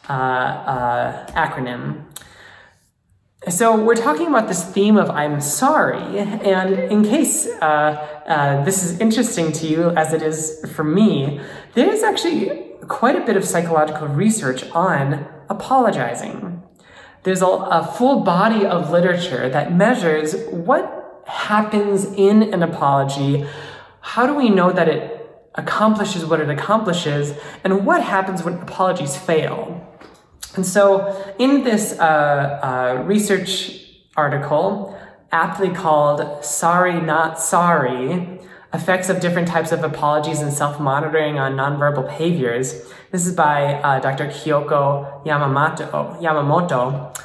uh, 0.09 0.13
uh, 0.13 1.25
acronym. 1.27 2.03
So 3.45 3.81
we're 3.81 3.95
talking 3.95 4.27
about 4.27 4.47
this 4.47 4.63
theme 4.63 4.97
of 4.97 5.09
I'm 5.11 5.39
sorry, 5.39 6.19
and 6.19 6.73
in 6.73 7.03
case 7.03 7.45
uh, 7.45 7.65
uh, 8.27 8.63
this 8.65 8.83
is 8.83 8.99
interesting 8.99 9.51
to 9.53 9.67
you 9.67 9.89
as 9.91 10.11
it 10.11 10.23
is 10.23 10.65
for 10.75 10.83
me, 10.83 11.39
there 11.75 11.87
is 11.87 12.01
actually 12.01 12.73
quite 12.87 13.15
a 13.15 13.21
bit 13.21 13.37
of 13.37 13.45
psychological 13.45 14.07
research 14.07 14.63
on 14.71 15.27
apologizing. 15.49 16.63
There's 17.23 17.41
a, 17.41 17.47
a 17.47 17.85
full 17.85 18.21
body 18.21 18.65
of 18.65 18.89
literature 18.89 19.47
that 19.49 19.71
measures 19.71 20.35
what 20.49 21.23
happens 21.27 22.05
in 22.05 22.53
an 22.53 22.63
apology? 22.63 23.45
How 24.01 24.25
do 24.25 24.33
we 24.33 24.49
know 24.49 24.71
that 24.71 24.87
it 24.89 25.29
accomplishes 25.55 26.25
what 26.25 26.39
it 26.39 26.49
accomplishes? 26.49 27.33
And 27.63 27.85
what 27.85 28.01
happens 28.01 28.43
when 28.43 28.55
apologies 28.55 29.15
fail? 29.15 29.83
And 30.55 30.65
so, 30.65 31.35
in 31.37 31.63
this 31.63 31.97
uh, 31.99 32.03
uh, 32.03 33.03
research 33.05 33.79
article, 34.15 34.97
aptly 35.31 35.69
called 35.69 36.43
Sorry 36.43 36.99
Not 36.99 37.39
Sorry 37.39 38.39
Effects 38.73 39.09
of 39.09 39.19
Different 39.19 39.47
Types 39.47 39.71
of 39.71 39.83
Apologies 39.83 40.41
and 40.41 40.51
Self 40.51 40.79
Monitoring 40.79 41.37
on 41.37 41.53
Nonverbal 41.53 42.05
Behaviors, 42.05 42.91
this 43.11 43.25
is 43.25 43.35
by 43.35 43.75
uh, 43.75 43.99
Dr. 43.99 44.27
Kyoko 44.27 45.23
Yamamoto. 45.25 46.19
Yamamoto. 46.21 47.15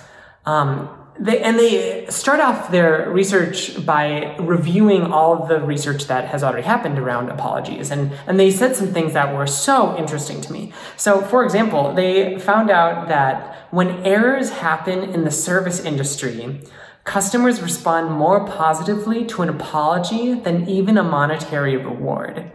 Um, 0.45 1.02
they, 1.19 1.41
and 1.43 1.59
they 1.59 2.07
start 2.09 2.41
off 2.41 2.71
their 2.71 3.11
research 3.11 3.85
by 3.85 4.35
reviewing 4.39 5.03
all 5.03 5.43
of 5.43 5.49
the 5.49 5.61
research 5.61 6.07
that 6.07 6.27
has 6.27 6.43
already 6.43 6.63
happened 6.63 6.99
around 6.99 7.29
apologies. 7.29 7.91
And, 7.91 8.13
and 8.27 8.41
they 8.41 8.51
said 8.51 8.75
some 8.77 8.89
things 8.89 9.13
that 9.13 9.35
were 9.35 9.47
so 9.47 9.97
interesting 9.99 10.41
to 10.41 10.53
me. 10.53 10.73
So, 10.97 11.21
for 11.21 11.45
example, 11.45 11.93
they 11.95 12.39
found 12.39 12.71
out 12.71 13.09
that 13.09 13.69
when 13.71 14.05
errors 14.07 14.51
happen 14.51 15.03
in 15.03 15.25
the 15.25 15.31
service 15.31 15.85
industry, 15.85 16.61
customers 17.05 17.61
respond 17.61 18.11
more 18.11 18.47
positively 18.47 19.25
to 19.27 19.43
an 19.43 19.51
apology 19.51 20.35
than 20.35 20.67
even 20.69 20.97
a 20.97 21.03
monetary 21.03 21.77
reward. 21.77 22.51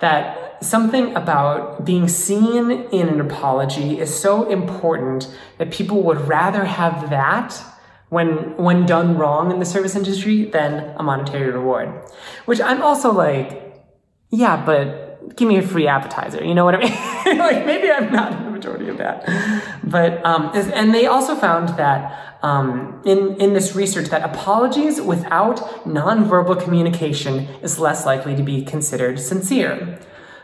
That 0.00 0.64
something 0.64 1.14
about 1.14 1.84
being 1.84 2.08
seen 2.08 2.70
in 2.70 3.08
an 3.08 3.20
apology 3.20 4.00
is 4.00 4.12
so 4.12 4.50
important 4.50 5.32
that 5.58 5.70
people 5.70 6.02
would 6.02 6.22
rather 6.22 6.64
have 6.64 7.10
that 7.10 7.62
when 8.12 8.54
when 8.58 8.84
done 8.84 9.16
wrong 9.16 9.50
in 9.50 9.58
the 9.58 9.64
service 9.64 9.96
industry 9.96 10.44
than 10.44 10.94
a 10.98 11.02
monetary 11.02 11.50
reward. 11.50 11.88
Which 12.44 12.60
I'm 12.60 12.82
also 12.82 13.10
like, 13.10 13.48
yeah, 14.28 14.62
but 14.66 15.34
give 15.34 15.48
me 15.48 15.56
a 15.56 15.62
free 15.62 15.86
appetizer. 15.86 16.44
You 16.44 16.54
know 16.54 16.66
what 16.66 16.74
I 16.74 16.80
mean? 16.80 17.38
like 17.38 17.64
maybe 17.64 17.90
I'm 17.90 18.12
not 18.12 18.32
in 18.32 18.44
the 18.44 18.50
majority 18.50 18.88
of 18.90 18.98
that, 18.98 19.24
but 19.82 20.22
um, 20.26 20.50
and 20.54 20.92
they 20.92 21.06
also 21.06 21.34
found 21.34 21.70
that 21.78 22.36
um, 22.42 23.00
in 23.06 23.40
in 23.40 23.54
this 23.54 23.74
research 23.74 24.08
that 24.10 24.22
apologies 24.22 25.00
without 25.00 25.56
nonverbal 25.86 26.62
communication 26.62 27.48
is 27.62 27.78
less 27.78 28.04
likely 28.04 28.36
to 28.36 28.42
be 28.42 28.62
considered 28.62 29.20
sincere. 29.20 29.98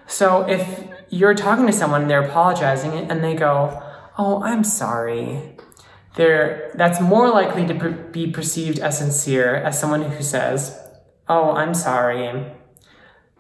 So 0.06 0.48
if 0.48 0.88
you're 1.10 1.34
talking 1.34 1.66
to 1.66 1.72
someone, 1.74 2.08
they're 2.08 2.24
apologizing, 2.24 2.94
and 3.10 3.22
they 3.22 3.34
go, 3.34 3.82
"Oh, 4.16 4.42
I'm 4.42 4.64
sorry," 4.64 5.58
that's 6.18 7.00
more 7.00 7.28
likely 7.30 7.66
to 7.66 7.74
be 8.12 8.30
perceived 8.30 8.78
as 8.78 8.98
sincere 8.98 9.54
as 9.54 9.78
someone 9.78 10.02
who 10.02 10.22
says, 10.22 10.78
"Oh, 11.28 11.52
I'm 11.52 11.74
sorry." 11.74 12.52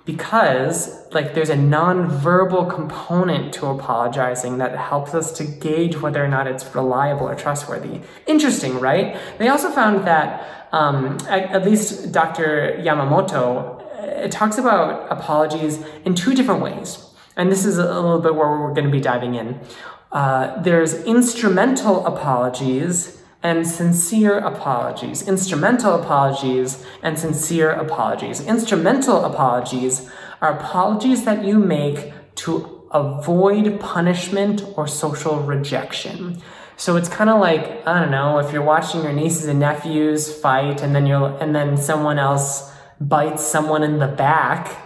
Because 0.04 1.06
like 1.12 1.34
there's 1.34 1.50
a 1.50 1.56
non-verbal 1.56 2.64
component 2.66 3.52
to 3.54 3.66
apologizing 3.66 4.56
that 4.58 4.74
helps 4.76 5.14
us 5.14 5.32
to 5.32 5.44
gauge 5.44 6.00
whether 6.00 6.24
or 6.24 6.28
not 6.28 6.46
it's 6.46 6.64
reliable 6.74 7.28
or 7.28 7.34
trustworthy. 7.34 8.00
Interesting, 8.26 8.80
right? 8.80 9.18
They 9.38 9.48
also 9.48 9.70
found 9.70 10.06
that 10.06 10.68
um, 10.72 11.18
at, 11.28 11.50
at 11.50 11.64
least 11.64 12.12
Dr. 12.12 12.78
Yamamoto 12.80 13.78
it 13.98 14.30
talks 14.30 14.58
about 14.58 15.10
apologies 15.10 15.84
in 16.04 16.14
two 16.14 16.34
different 16.34 16.62
ways. 16.62 17.04
And 17.36 17.52
this 17.52 17.64
is 17.64 17.78
a 17.78 17.84
little 17.84 18.20
bit 18.20 18.34
where 18.34 18.48
we're 18.48 18.74
going 18.74 18.86
to 18.86 18.90
be 18.90 19.00
diving 19.00 19.34
in. 19.34 19.60
Uh, 20.10 20.60
there's 20.62 20.94
instrumental 21.04 22.06
apologies 22.06 23.22
and 23.42 23.66
sincere 23.66 24.38
apologies. 24.38 25.26
Instrumental 25.28 25.94
apologies 25.94 26.84
and 27.02 27.18
sincere 27.18 27.70
apologies. 27.70 28.40
Instrumental 28.40 29.24
apologies 29.24 30.10
are 30.40 30.58
apologies 30.58 31.24
that 31.24 31.44
you 31.44 31.58
make 31.58 32.12
to 32.36 32.86
avoid 32.90 33.78
punishment 33.80 34.64
or 34.76 34.86
social 34.86 35.40
rejection. 35.40 36.40
So 36.76 36.96
it's 36.96 37.08
kind 37.08 37.28
of 37.28 37.40
like 37.40 37.86
I 37.86 38.00
don't 38.00 38.10
know 38.10 38.38
if 38.38 38.52
you're 38.52 38.62
watching 38.62 39.02
your 39.02 39.12
nieces 39.12 39.46
and 39.46 39.60
nephews 39.60 40.32
fight, 40.32 40.80
and 40.80 40.94
then 40.94 41.06
you're 41.06 41.36
and 41.42 41.54
then 41.54 41.76
someone 41.76 42.18
else 42.18 42.72
bites 43.00 43.44
someone 43.44 43.82
in 43.82 43.98
the 43.98 44.06
back. 44.06 44.76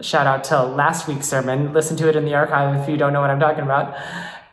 Shout 0.00 0.26
out 0.26 0.44
to 0.44 0.62
last 0.62 1.08
week's 1.08 1.26
sermon. 1.26 1.72
Listen 1.72 1.96
to 1.96 2.08
it 2.08 2.16
in 2.16 2.24
the 2.24 2.34
archive 2.34 2.80
if 2.80 2.88
you 2.88 2.96
don't 2.96 3.12
know 3.12 3.20
what 3.20 3.30
I'm 3.30 3.40
talking 3.40 3.64
about 3.64 3.96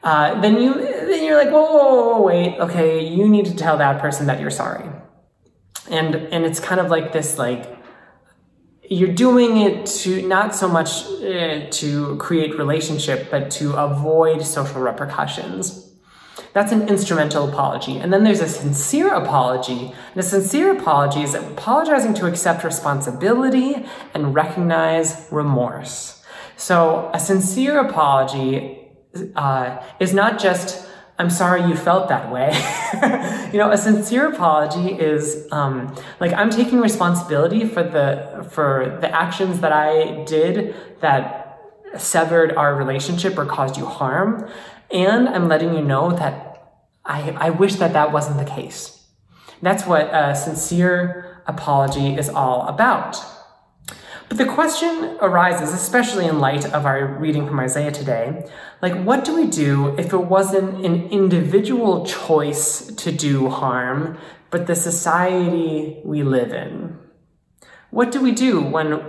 uh, 0.04 0.40
then 0.42 0.62
you 0.62 0.74
then 0.74 1.24
you're 1.24 1.38
like, 1.38 1.50
whoa, 1.50 1.64
whoa, 1.64 2.10
whoa, 2.12 2.22
wait, 2.22 2.60
okay, 2.60 3.06
you 3.08 3.28
need 3.28 3.46
to 3.46 3.56
tell 3.56 3.78
that 3.78 4.02
person 4.02 4.28
that 4.28 4.40
you're 4.40 4.52
sorry, 4.52 4.90
and 5.90 6.16
and 6.16 6.46
it's 6.46 6.60
kind 6.60 6.82
of 6.82 6.90
like 6.90 7.14
this 7.14 7.38
like 7.38 7.74
you're 8.90 9.14
doing 9.14 9.58
it 9.58 9.86
to 9.86 10.28
not 10.28 10.54
so 10.54 10.68
much 10.68 11.06
uh, 11.06 11.68
to 11.70 12.18
create 12.18 12.58
relationship, 12.58 13.32
but 13.32 13.50
to 13.50 13.74
avoid 13.74 14.46
social 14.46 14.82
repercussions. 14.82 15.90
That's 16.54 16.72
an 16.72 16.88
instrumental 16.88 17.50
apology. 17.50 17.98
And 17.98 18.14
then 18.14 18.24
there's 18.24 18.42
a 18.42 18.48
sincere 18.48 19.14
apology. 19.14 19.94
And 20.12 20.18
a 20.18 20.24
sincere 20.24 20.78
apology 20.78 21.24
is 21.24 21.34
apologizing 21.34 22.14
to 22.16 22.28
accept 22.28 22.64
responsibility 22.64 23.86
and 24.14 24.36
recognize 24.36 25.28
remorse. 25.32 26.22
So 26.56 27.10
a 27.14 27.20
sincere 27.20 27.80
apology 27.80 28.83
uh, 29.36 29.84
is 30.00 30.14
not 30.14 30.40
just, 30.40 30.88
I'm 31.20 31.30
sorry 31.30 31.64
you 31.64 31.76
felt 31.76 32.10
that 32.10 32.32
way. 32.32 32.52
you 33.52 33.60
know, 33.60 33.72
a 33.72 33.78
sincere 33.78 34.32
apology 34.32 34.94
is 34.94 35.48
um, 35.52 35.96
like 36.20 36.34
I'm 36.34 36.50
taking 36.50 36.80
responsibility 36.80 37.68
for 37.68 37.84
the 37.84 38.48
for 38.52 38.98
the 39.02 39.10
actions 39.14 39.60
that 39.60 39.72
I 39.72 40.24
did 40.26 40.76
that 41.02 41.60
severed 41.98 42.54
our 42.54 42.76
relationship 42.76 43.38
or 43.38 43.46
caused 43.46 43.78
you 43.78 43.86
harm. 43.86 44.50
And 44.92 45.30
I'm 45.30 45.48
letting 45.48 45.74
you 45.74 45.82
know 45.82 46.12
that 46.12 46.54
I, 47.06 47.32
I 47.32 47.50
wish 47.50 47.76
that 47.76 47.94
that 47.94 48.12
wasn't 48.12 48.38
the 48.38 48.46
case. 48.46 49.06
That's 49.62 49.86
what 49.86 50.14
a 50.14 50.36
sincere 50.36 51.42
apology 51.46 52.16
is 52.16 52.30
all 52.30 52.68
about. 52.68 53.18
But 54.34 54.48
the 54.48 54.52
question 54.52 55.16
arises, 55.22 55.74
especially 55.74 56.26
in 56.26 56.40
light 56.40 56.66
of 56.74 56.88
our 56.88 57.06
reading 57.06 57.46
from 57.46 57.60
Isaiah 57.60 57.92
today, 57.92 58.50
like 58.82 58.96
what 59.04 59.26
do 59.26 59.36
we 59.36 59.46
do 59.46 59.96
if 60.00 60.12
it 60.12 60.26
wasn't 60.26 60.84
an 60.84 61.08
individual 61.12 62.04
choice 62.04 62.88
to 62.96 63.12
do 63.12 63.50
harm, 63.50 64.18
but 64.50 64.66
the 64.66 64.76
society 64.76 66.02
we 66.04 66.24
live 66.24 66.52
in? 66.52 66.98
What 67.92 68.12
do 68.12 68.24
we 68.24 68.32
do 68.32 68.60
when 68.60 69.04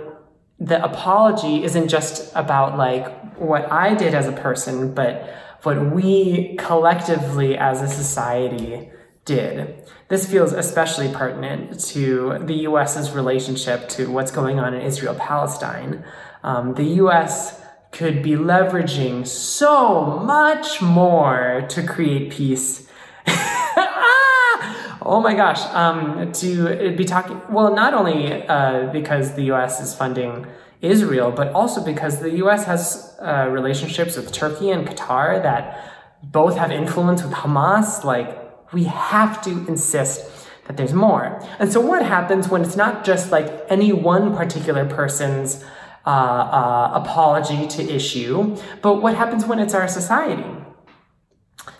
the 0.59 0.83
apology 0.83 1.63
isn't 1.63 1.87
just 1.87 2.31
about 2.35 2.77
like 2.77 3.35
what 3.37 3.71
I 3.71 3.95
did 3.95 4.13
as 4.13 4.27
a 4.27 4.31
person, 4.31 4.93
but 4.93 5.27
what 5.63 5.91
we 5.91 6.55
collectively 6.59 7.57
as 7.57 7.81
a 7.81 7.87
society 7.87 8.91
did. 9.25 9.83
This 10.07 10.29
feels 10.29 10.53
especially 10.53 11.11
pertinent 11.11 11.79
to 11.87 12.37
the 12.43 12.53
US's 12.69 13.11
relationship 13.11 13.89
to 13.89 14.09
what's 14.11 14.31
going 14.31 14.59
on 14.59 14.73
in 14.73 14.81
Israel 14.81 15.15
Palestine. 15.15 16.05
Um, 16.43 16.75
the 16.75 16.85
US 17.03 17.59
could 17.91 18.21
be 18.21 18.31
leveraging 18.31 19.25
so 19.25 20.19
much 20.19 20.81
more 20.81 21.65
to 21.69 21.81
create 21.81 22.31
peace. 22.31 22.87
ah! 23.27 24.99
Oh 25.01 25.21
my 25.21 25.33
gosh, 25.33 25.61
um, 25.73 26.31
to 26.33 26.95
be 26.95 27.05
talking, 27.05 27.41
well, 27.49 27.73
not 27.73 27.93
only 27.93 28.47
uh, 28.47 28.91
because 28.91 29.33
the 29.35 29.43
US 29.53 29.81
is 29.81 29.95
funding 29.95 30.45
Israel, 30.81 31.31
but 31.31 31.51
also 31.53 31.83
because 31.83 32.19
the 32.19 32.31
US 32.43 32.65
has 32.65 33.17
uh, 33.19 33.47
relationships 33.49 34.15
with 34.17 34.31
Turkey 34.31 34.69
and 34.69 34.87
Qatar 34.87 35.41
that 35.41 35.91
both 36.21 36.57
have 36.57 36.71
influence 36.71 37.23
with 37.23 37.33
Hamas. 37.33 38.03
Like, 38.03 38.44
we 38.75 38.83
have 38.83 39.41
to 39.41 39.51
insist 39.69 40.19
that 40.65 40.75
there's 40.75 40.91
more. 40.93 41.41
And 41.59 41.71
so, 41.71 41.79
what 41.79 42.05
happens 42.05 42.49
when 42.49 42.61
it's 42.61 42.75
not 42.75 43.05
just 43.05 43.31
like 43.31 43.47
any 43.69 43.93
one 43.93 44.35
particular 44.35 44.83
person's 44.85 45.63
uh, 46.05 46.09
uh, 46.09 46.91
apology 46.93 47.67
to 47.67 47.81
issue, 47.81 48.57
but 48.81 49.01
what 49.01 49.15
happens 49.15 49.45
when 49.45 49.59
it's 49.59 49.73
our 49.73 49.87
society? 49.87 50.43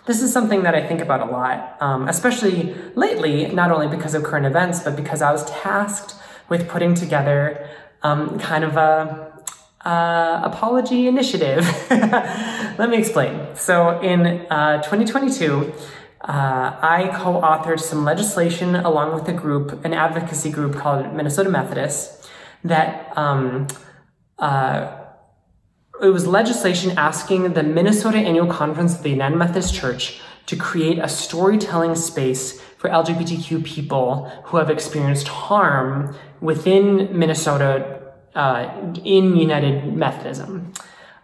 This 0.06 0.22
is 0.22 0.32
something 0.32 0.62
that 0.62 0.74
I 0.74 0.86
think 0.86 1.00
about 1.02 1.20
a 1.28 1.30
lot, 1.30 1.76
um, 1.80 2.08
especially 2.08 2.74
lately, 2.94 3.46
not 3.48 3.70
only 3.70 3.88
because 3.88 4.14
of 4.14 4.24
current 4.24 4.46
events, 4.46 4.80
but 4.80 4.96
because 4.96 5.20
I 5.20 5.30
was 5.32 5.44
tasked 5.50 6.14
with 6.48 6.66
putting 6.66 6.94
together 6.94 7.68
um, 8.02 8.38
kind 8.38 8.64
of 8.64 8.76
a 8.78 9.26
uh, 9.84 10.40
apology 10.44 11.06
initiative. 11.06 11.62
Let 11.90 12.88
me 12.88 12.96
explain. 12.96 13.54
So 13.54 14.00
in 14.00 14.46
uh, 14.50 14.82
2022, 14.82 15.72
uh, 16.26 16.76
I 16.82 17.10
co-authored 17.14 17.78
some 17.78 18.04
legislation 18.04 18.74
along 18.74 19.14
with 19.14 19.28
a 19.28 19.32
group, 19.32 19.84
an 19.84 19.94
advocacy 19.94 20.50
group 20.50 20.74
called 20.74 21.14
Minnesota 21.14 21.50
Methodists, 21.50 22.28
that 22.64 23.16
um, 23.16 23.68
uh, 24.40 25.04
it 26.02 26.08
was 26.08 26.26
legislation 26.26 26.98
asking 26.98 27.52
the 27.52 27.62
Minnesota 27.62 28.18
Annual 28.18 28.48
Conference 28.48 28.96
of 28.96 29.02
the 29.04 29.10
United 29.10 29.36
Methodist 29.36 29.72
Church 29.74 30.20
to 30.46 30.56
create 30.56 30.98
a 30.98 31.08
storytelling 31.08 31.94
space 31.94 32.60
for 32.76 32.90
LGBTQ 32.90 33.64
people 33.64 34.28
who 34.44 34.56
have 34.56 34.68
experienced 34.68 35.28
harm 35.28 36.16
within 36.40 37.16
Minnesota 37.16 38.12
uh, 38.34 38.92
in 39.04 39.36
United 39.36 39.94
Methodism. 39.94 40.72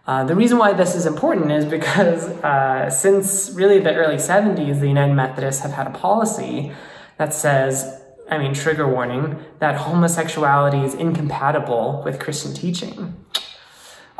Uh, 0.05 0.25
the 0.25 0.35
reason 0.35 0.57
why 0.57 0.73
this 0.73 0.95
is 0.95 1.05
important 1.05 1.49
is 1.49 1.63
because 1.63 2.27
uh, 2.43 2.89
since 2.89 3.51
really 3.51 3.79
the 3.79 3.93
early 3.93 4.17
70s, 4.17 4.81
the 4.81 4.87
United 4.87 5.13
Methodists 5.13 5.61
have 5.61 5.71
had 5.71 5.87
a 5.87 5.91
policy 5.91 6.73
that 7.17 7.33
says, 7.33 8.01
I 8.29 8.37
mean, 8.37 8.53
trigger 8.53 8.87
warning, 8.87 9.39
that 9.59 9.75
homosexuality 9.75 10.83
is 10.83 10.93
incompatible 10.93 12.01
with 12.03 12.19
Christian 12.19 12.53
teaching. 12.53 13.15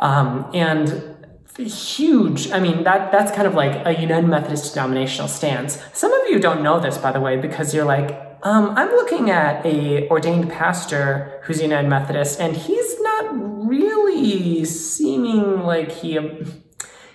Um, 0.00 0.50
and 0.54 1.14
huge, 1.58 2.50
I 2.50 2.60
mean, 2.60 2.84
that, 2.84 3.12
that's 3.12 3.30
kind 3.32 3.46
of 3.46 3.54
like 3.54 3.86
a 3.86 4.00
United 4.00 4.26
Methodist 4.26 4.72
denominational 4.72 5.28
stance. 5.28 5.82
Some 5.92 6.12
of 6.12 6.30
you 6.30 6.38
don't 6.38 6.62
know 6.62 6.80
this, 6.80 6.96
by 6.96 7.12
the 7.12 7.20
way, 7.20 7.36
because 7.36 7.74
you're 7.74 7.84
like, 7.84 8.18
um, 8.42 8.70
I'm 8.76 8.90
looking 8.90 9.30
at 9.30 9.64
a 9.64 10.08
ordained 10.08 10.50
pastor 10.50 11.40
who's 11.44 11.62
United 11.62 11.88
Methodist, 11.88 12.40
and 12.40 12.56
he's 12.56 13.00
not 13.22 13.68
really 13.68 14.64
seeming 14.64 15.60
like 15.60 15.90
he 15.90 16.18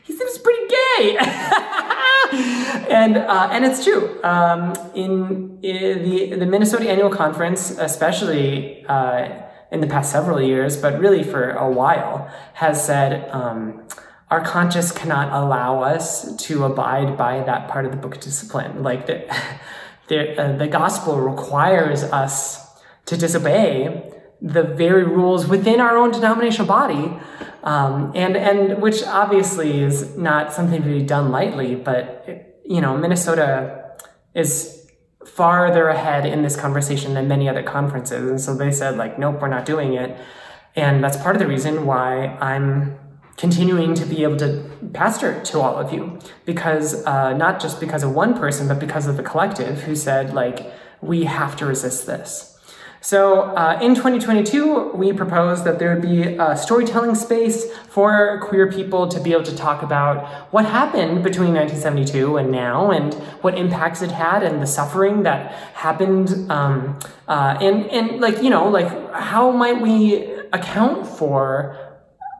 he 0.04 0.18
seems 0.18 0.38
pretty 0.40 0.68
gay. 0.68 1.18
and 2.90 3.18
uh, 3.18 3.50
and 3.52 3.66
it's 3.66 3.84
true. 3.84 4.22
Um, 4.24 4.74
in, 4.96 5.60
in, 5.62 6.04
the 6.04 6.36
the 6.36 6.46
Minnesota 6.46 6.90
Annual 6.90 7.12
Conference, 7.12 7.72
especially 7.72 8.86
uh, 8.88 9.44
in 9.72 9.82
the 9.82 9.88
past 9.88 10.12
several 10.12 10.42
years, 10.42 10.78
but 10.78 11.00
really 11.00 11.24
for 11.24 11.52
a 11.52 11.70
while, 11.70 12.30
has 12.54 12.84
said. 12.84 13.30
Um, 13.32 13.84
our 14.32 14.46
conscience 14.46 14.92
cannot 14.92 15.34
allow 15.34 15.82
us 15.82 16.36
to 16.36 16.64
abide 16.64 17.18
by 17.18 17.42
that 17.46 17.68
part 17.68 17.86
of 17.86 17.92
the 17.92 17.98
book 17.98 18.14
of 18.14 18.22
discipline. 18.22 18.84
Like 18.84 19.08
the, 19.08 19.26
the, 20.08 20.40
uh, 20.40 20.56
the 20.56 20.68
gospel 20.68 21.20
requires 21.20 22.04
us 22.04 22.64
to 23.08 23.18
disobey 23.18 24.19
the 24.42 24.64
very 24.64 25.04
rules 25.04 25.48
within 25.48 25.80
our 25.80 25.98
own 25.98 26.12
denominational 26.12 26.68
body, 26.68 27.18
um, 27.64 28.12
and 28.16 28.38
and 28.38 28.82
which 28.82 29.04
obviously 29.04 29.82
is 29.82 30.16
not 30.16 30.54
something 30.54 30.82
to 30.82 30.90
be 30.90 31.04
done 31.04 31.30
lightly. 31.30 31.76
But 31.76 32.62
you 32.64 32.82
know, 32.82 32.98
Minnesota 32.98 33.96
is 34.34 34.88
farther 35.26 35.90
ahead 35.90 36.26
in 36.26 36.42
this 36.42 36.56
conversation 36.56 37.14
than 37.14 37.28
many 37.28 37.50
other 37.50 37.64
conferences, 37.64 38.30
and 38.30 38.40
so 38.40 38.56
they 38.56 38.72
said 38.72 38.98
like, 38.98 39.20
nope, 39.20 39.42
we're 39.42 39.50
not 39.50 39.66
doing 39.66 39.94
it, 39.94 40.18
and 40.76 41.04
that's 41.04 41.18
part 41.18 41.36
of 41.36 41.40
the 41.42 41.48
reason 41.48 41.86
why 41.86 42.38
I'm 42.40 42.98
continuing 43.40 43.94
to 43.94 44.06
be 44.06 44.24
able 44.24 44.36
to 44.36 44.70
pastor 44.94 45.42
to 45.44 45.62
all 45.62 45.78
of 45.78 45.94
you 45.94 46.20
because 46.44 47.06
uh, 47.06 47.32
not 47.34 47.62
just 47.62 47.80
because 47.80 48.04
of 48.04 48.12
one 48.12 48.38
person 48.38 48.68
but 48.68 48.80
because 48.80 49.08
of 49.08 49.16
the 49.16 49.24
collective 49.24 49.84
who 49.84 49.96
said 49.96 50.34
like 50.34 50.70
we 51.00 51.24
have 51.24 51.56
to 51.56 51.66
resist 51.66 52.06
this 52.06 52.59
so 53.02 53.42
uh, 53.56 53.80
in 53.82 53.96
2022 53.96 54.92
we 54.94 55.14
proposed 55.14 55.64
that 55.64 55.80
there 55.80 55.94
would 55.94 56.02
be 56.02 56.24
a 56.24 56.58
storytelling 56.58 57.16
space 57.16 57.72
for 57.88 58.40
queer 58.44 58.72
people 58.72 59.08
to 59.08 59.20
be 59.20 59.32
able 59.32 59.44
to 59.44 59.56
talk 59.56 59.82
about 59.82 60.28
what 60.52 60.66
happened 60.66 61.24
between 61.24 61.54
1972 61.54 62.38
and 62.38 62.52
now 62.52 62.92
and 62.92 63.14
what 63.42 63.58
impacts 63.58 64.02
it 64.02 64.12
had 64.12 64.44
and 64.44 64.62
the 64.62 64.68
suffering 64.68 65.24
that 65.24 65.52
happened 65.74 66.50
um, 66.52 67.00
uh, 67.28 67.58
and, 67.62 67.86
and 67.88 68.20
like 68.20 68.42
you 68.44 68.50
know 68.50 68.68
like 68.68 68.88
how 69.14 69.52
might 69.52 69.82
we 69.82 70.26
account 70.52 71.08
for 71.08 71.90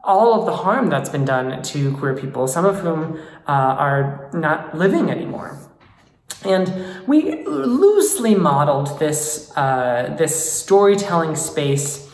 all 0.02 0.40
of 0.40 0.46
the 0.46 0.56
harm 0.56 0.88
that's 0.88 1.10
been 1.10 1.24
done 1.24 1.62
to 1.62 1.96
queer 1.96 2.16
people, 2.16 2.48
some 2.48 2.64
of 2.64 2.80
whom 2.80 3.18
uh, 3.46 3.52
are 3.52 4.30
not 4.32 4.76
living 4.76 5.10
anymore. 5.10 5.58
And 6.44 7.06
we 7.06 7.44
loosely 7.44 8.34
modeled 8.34 8.98
this, 8.98 9.52
uh, 9.56 10.14
this 10.18 10.52
storytelling 10.52 11.36
space 11.36 12.08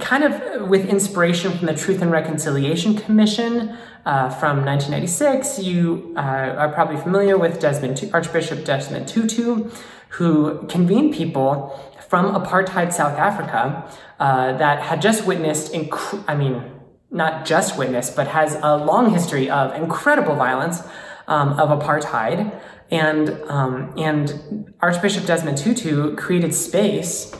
kind 0.00 0.22
of 0.22 0.68
with 0.68 0.86
inspiration 0.86 1.56
from 1.56 1.66
the 1.66 1.74
Truth 1.74 2.02
and 2.02 2.10
Reconciliation 2.10 2.94
Commission 2.94 3.76
uh, 4.04 4.28
from 4.28 4.64
1996. 4.64 5.60
You 5.60 6.12
uh, 6.16 6.20
are 6.20 6.72
probably 6.72 6.98
familiar 6.98 7.38
with 7.38 7.58
Desmond, 7.58 8.10
Archbishop 8.12 8.64
Desmond 8.64 9.08
Tutu, 9.08 9.70
who 10.10 10.66
convened 10.66 11.14
people 11.14 11.78
from 12.08 12.34
apartheid 12.34 12.92
South 12.92 13.18
Africa 13.18 13.90
uh, 14.18 14.56
that 14.56 14.82
had 14.82 15.00
just 15.00 15.26
witnessed, 15.26 15.72
inc- 15.72 16.24
I 16.26 16.34
mean, 16.34 16.62
not 17.10 17.46
just 17.46 17.78
witnessed, 17.78 18.16
but 18.16 18.28
has 18.28 18.58
a 18.62 18.76
long 18.76 19.10
history 19.10 19.48
of 19.48 19.74
incredible 19.74 20.34
violence 20.34 20.82
um, 21.28 21.50
of 21.60 21.68
apartheid. 21.78 22.60
And, 22.90 23.30
um, 23.48 23.94
and 23.96 24.74
Archbishop 24.80 25.26
Desmond 25.26 25.58
Tutu 25.58 26.16
created 26.16 26.54
space 26.54 27.32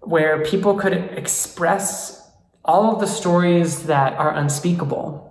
where 0.00 0.42
people 0.42 0.74
could 0.74 0.94
express 0.94 2.28
all 2.64 2.92
of 2.94 3.00
the 3.00 3.06
stories 3.06 3.84
that 3.84 4.14
are 4.14 4.34
unspeakable. 4.34 5.22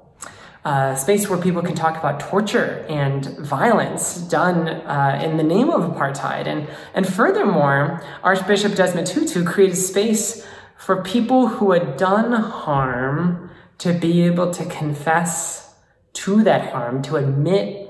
a 0.64 0.96
space 0.98 1.30
where 1.30 1.40
people 1.40 1.62
can 1.62 1.76
talk 1.76 1.98
about 1.98 2.20
torture 2.20 2.86
and 2.90 3.26
violence 3.38 4.18
done 4.18 4.68
uh, 4.68 5.20
in 5.24 5.38
the 5.38 5.44
name 5.44 5.70
of 5.70 5.82
apartheid. 5.84 6.48
And, 6.48 6.68
and 6.94 7.08
furthermore, 7.08 8.04
Archbishop 8.24 8.74
Desmond 8.76 9.08
Tutu 9.08 9.44
created 9.44 9.76
space 9.78 10.46
for 10.78 11.04
people 11.04 11.48
who 11.48 11.72
had 11.72 11.98
done 11.98 12.32
harm 12.34 13.52
to 13.80 13.94
be 13.94 14.24
able 14.24 14.52
to 14.52 14.66
confess 14.66 15.76
to 16.14 16.44
that 16.44 16.72
harm, 16.72 17.02
to 17.04 17.18
admit 17.18 17.85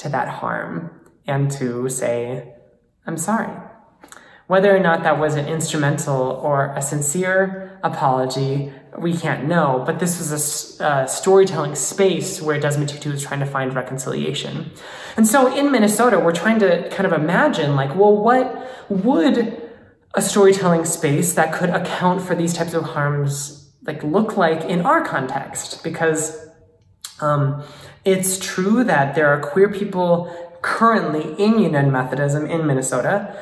to 0.00 0.08
that 0.10 0.28
harm, 0.28 0.90
and 1.26 1.50
to 1.52 1.88
say, 1.88 2.52
I'm 3.06 3.16
sorry. 3.16 3.56
Whether 4.46 4.74
or 4.76 4.80
not 4.80 5.04
that 5.04 5.18
was 5.20 5.36
an 5.36 5.46
instrumental 5.46 6.22
or 6.42 6.74
a 6.74 6.82
sincere 6.82 7.78
apology, 7.84 8.72
we 8.98 9.16
can't 9.16 9.46
know, 9.46 9.84
but 9.86 10.00
this 10.00 10.18
was 10.18 10.32
a 10.80 11.06
storytelling 11.06 11.76
space 11.76 12.42
where 12.42 12.58
Desmond 12.58 12.88
Tutu 12.88 13.12
was 13.12 13.22
trying 13.22 13.38
to 13.40 13.46
find 13.46 13.72
reconciliation. 13.74 14.72
And 15.16 15.26
so 15.28 15.54
in 15.54 15.70
Minnesota, 15.70 16.18
we're 16.18 16.32
trying 16.32 16.58
to 16.58 16.88
kind 16.90 17.06
of 17.06 17.12
imagine, 17.12 17.76
like, 17.76 17.94
well, 17.94 18.16
what 18.16 18.46
would 18.88 19.62
a 20.14 20.20
storytelling 20.20 20.84
space 20.84 21.34
that 21.34 21.52
could 21.54 21.70
account 21.70 22.20
for 22.20 22.34
these 22.34 22.52
types 22.52 22.74
of 22.74 22.82
harms 22.82 23.70
like 23.82 24.02
look 24.02 24.36
like 24.36 24.64
in 24.64 24.80
our 24.80 25.04
context? 25.04 25.84
Because 25.84 26.48
um, 27.20 27.62
it's 28.04 28.38
true 28.38 28.84
that 28.84 29.14
there 29.14 29.28
are 29.28 29.40
queer 29.40 29.70
people 29.70 30.34
currently 30.62 31.34
in 31.42 31.58
United 31.58 31.90
Methodism 31.90 32.46
in 32.46 32.66
Minnesota. 32.66 33.36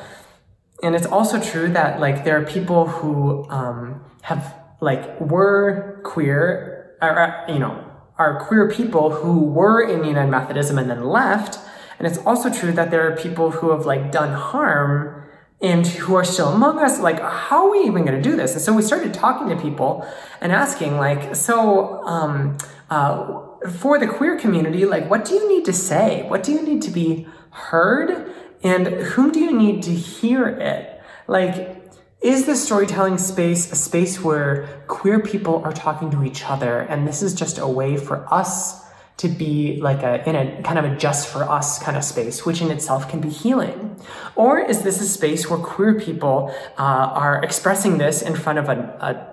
And 0.81 0.95
it's 0.95 1.05
also 1.05 1.41
true 1.41 1.69
that 1.69 1.99
like 1.99 2.23
there 2.23 2.41
are 2.41 2.45
people 2.45 2.87
who 2.87 3.49
um, 3.49 4.03
have 4.21 4.55
like 4.81 5.19
were 5.19 5.99
queer 6.03 6.95
or 7.01 7.45
you 7.49 7.59
know 7.59 7.85
are 8.17 8.45
queer 8.45 8.69
people 8.69 9.11
who 9.11 9.43
were 9.43 9.81
in 9.81 10.03
United 10.03 10.31
Methodism 10.31 10.77
and 10.77 10.89
then 10.89 11.03
left. 11.03 11.59
And 11.97 12.07
it's 12.07 12.17
also 12.19 12.49
true 12.49 12.71
that 12.73 12.91
there 12.91 13.11
are 13.11 13.15
people 13.15 13.51
who 13.51 13.71
have 13.71 13.85
like 13.85 14.11
done 14.11 14.33
harm 14.33 15.23
and 15.61 15.85
who 15.85 16.15
are 16.15 16.23
still 16.23 16.47
among 16.47 16.79
us. 16.79 16.99
Like 16.99 17.19
how 17.19 17.65
are 17.65 17.71
we 17.71 17.79
even 17.79 18.05
going 18.05 18.21
to 18.21 18.21
do 18.21 18.37
this? 18.37 18.53
And 18.53 18.61
so 18.61 18.73
we 18.73 18.81
started 18.81 19.13
talking 19.13 19.49
to 19.49 19.61
people 19.61 20.07
and 20.39 20.53
asking 20.53 20.97
like 20.97 21.35
so 21.35 22.01
um, 22.03 22.57
uh, 22.89 23.48
for 23.67 23.99
the 23.99 24.07
queer 24.07 24.39
community 24.39 24.85
like 24.85 25.09
what 25.09 25.25
do 25.25 25.33
you 25.35 25.47
need 25.49 25.65
to 25.65 25.73
say? 25.73 26.23
What 26.27 26.43
do 26.43 26.51
you 26.51 26.61
need 26.61 26.81
to 26.83 26.91
be 26.91 27.27
heard? 27.51 28.33
And 28.63 28.87
whom 28.87 29.31
do 29.31 29.39
you 29.39 29.57
need 29.57 29.83
to 29.83 29.91
hear 29.91 30.47
it? 30.47 31.01
Like, 31.27 31.77
is 32.21 32.45
the 32.45 32.55
storytelling 32.55 33.17
space 33.17 33.71
a 33.71 33.75
space 33.75 34.21
where 34.21 34.83
queer 34.87 35.21
people 35.21 35.63
are 35.63 35.71
talking 35.71 36.11
to 36.11 36.23
each 36.23 36.43
other? 36.43 36.79
And 36.79 37.07
this 37.07 37.21
is 37.21 37.33
just 37.33 37.57
a 37.57 37.67
way 37.67 37.95
for 37.95 38.31
us 38.33 38.83
to 39.17 39.27
be 39.27 39.79
like 39.81 40.01
a 40.01 40.27
in 40.27 40.35
a 40.35 40.61
kind 40.63 40.79
of 40.79 40.85
a 40.85 40.95
just 40.95 41.27
for 41.27 41.43
us 41.43 41.77
kind 41.79 41.97
of 41.97 42.05
space 42.05 42.45
which 42.45 42.61
in 42.61 42.71
itself 42.71 43.09
can 43.09 43.19
be 43.19 43.29
healing. 43.29 43.99
Or 44.35 44.59
is 44.59 44.83
this 44.83 45.01
a 45.01 45.05
space 45.05 45.49
where 45.49 45.59
queer 45.59 45.99
people 45.99 46.53
uh, 46.77 46.81
are 47.23 47.43
expressing 47.43 47.97
this 47.97 48.21
in 48.21 48.35
front 48.35 48.59
of 48.59 48.69
a, 48.69 48.77
a 49.01 49.28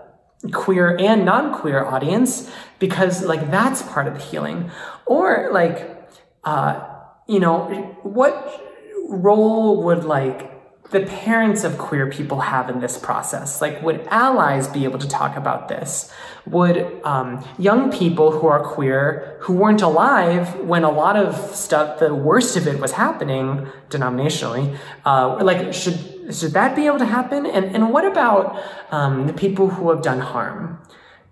queer 0.53 0.97
and 0.99 1.25
non-queer 1.25 1.85
audience 1.85 2.51
because 2.79 3.25
like 3.25 3.51
that's 3.51 3.83
part 3.83 4.07
of 4.07 4.15
the 4.15 4.21
healing. 4.21 4.71
Or 5.07 5.51
like 5.53 6.11
uh, 6.45 6.87
you 7.27 7.41
know 7.41 7.65
what 8.03 8.35
role 9.09 9.83
would 9.85 10.05
like 10.05 10.56
the 10.91 11.01
parents 11.01 11.65
of 11.65 11.79
queer 11.79 12.09
people 12.09 12.41
have 12.41 12.71
in 12.71 12.81
this 12.81 12.99
process? 12.99 13.61
Like, 13.61 13.83
would 13.83 14.07
allies 14.09 14.69
be 14.69 14.85
able 14.85 14.99
to 14.99 15.09
talk 15.09 15.37
about 15.37 15.69
this? 15.69 16.13
Would 16.47 17.01
um, 17.05 17.45
young 17.59 17.91
people 17.91 18.31
who 18.31 18.47
are 18.47 18.63
queer, 18.63 19.37
who 19.41 19.55
weren't 19.55 19.83
alive 19.83 20.55
when 20.61 20.85
a 20.85 20.91
lot 20.91 21.17
of 21.17 21.35
stuff, 21.55 21.99
the 21.99 22.15
worst 22.15 22.57
of 22.57 22.67
it 22.67 22.79
was 22.79 22.93
happening 22.93 23.67
denominationally, 23.91 24.77
uh, 25.05 25.43
like, 25.43 25.75
should, 25.75 25.99
should 26.33 26.53
that 26.53 26.77
be 26.77 26.87
able 26.87 26.99
to 26.99 27.07
happen? 27.07 27.47
And, 27.47 27.65
and 27.75 27.93
what 27.93 28.05
about 28.05 28.63
um, 28.91 29.27
the 29.27 29.33
people 29.33 29.71
who 29.71 29.91
have 29.91 30.03
done 30.03 30.21
harm? 30.21 30.81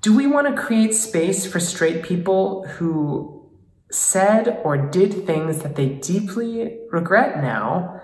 Do 0.01 0.14
we 0.14 0.27
want 0.27 0.55
to 0.55 0.61
create 0.61 0.95
space 0.95 1.47
for 1.47 1.61
straight 1.61 2.03
people 2.03 2.67
who 2.67 3.49
said 3.90 4.61
or 4.64 4.77
did 4.77 5.25
things 5.25 5.61
that 5.61 5.77
they 5.77 5.88
deeply 5.88 6.79
regret 6.90 7.40
now 7.40 8.01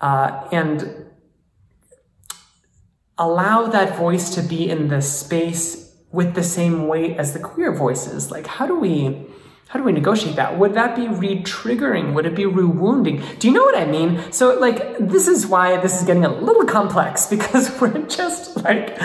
uh, 0.00 0.48
and 0.52 1.06
allow 3.16 3.66
that 3.66 3.96
voice 3.96 4.34
to 4.34 4.42
be 4.42 4.68
in 4.68 4.88
the 4.88 5.02
space 5.02 5.92
with 6.10 6.34
the 6.34 6.42
same 6.42 6.86
weight 6.86 7.16
as 7.16 7.32
the 7.32 7.38
queer 7.38 7.74
voices. 7.74 8.30
Like 8.30 8.46
how 8.46 8.66
do 8.66 8.78
we 8.78 9.26
how 9.68 9.78
do 9.78 9.84
we 9.84 9.92
negotiate 9.92 10.36
that? 10.36 10.58
Would 10.58 10.72
that 10.74 10.96
be 10.96 11.08
re-triggering? 11.08 12.14
Would 12.14 12.24
it 12.24 12.34
be 12.34 12.46
re-wounding? 12.46 13.22
Do 13.38 13.48
you 13.48 13.52
know 13.52 13.64
what 13.64 13.76
i 13.76 13.84
mean? 13.84 14.32
So 14.32 14.58
like 14.58 14.96
this 14.98 15.28
is 15.28 15.46
why 15.46 15.76
this 15.78 16.00
is 16.00 16.06
getting 16.06 16.24
a 16.24 16.32
little 16.32 16.64
complex 16.64 17.26
because 17.34 17.78
we're 17.80 17.98
just 18.06 18.56
like 18.64 19.00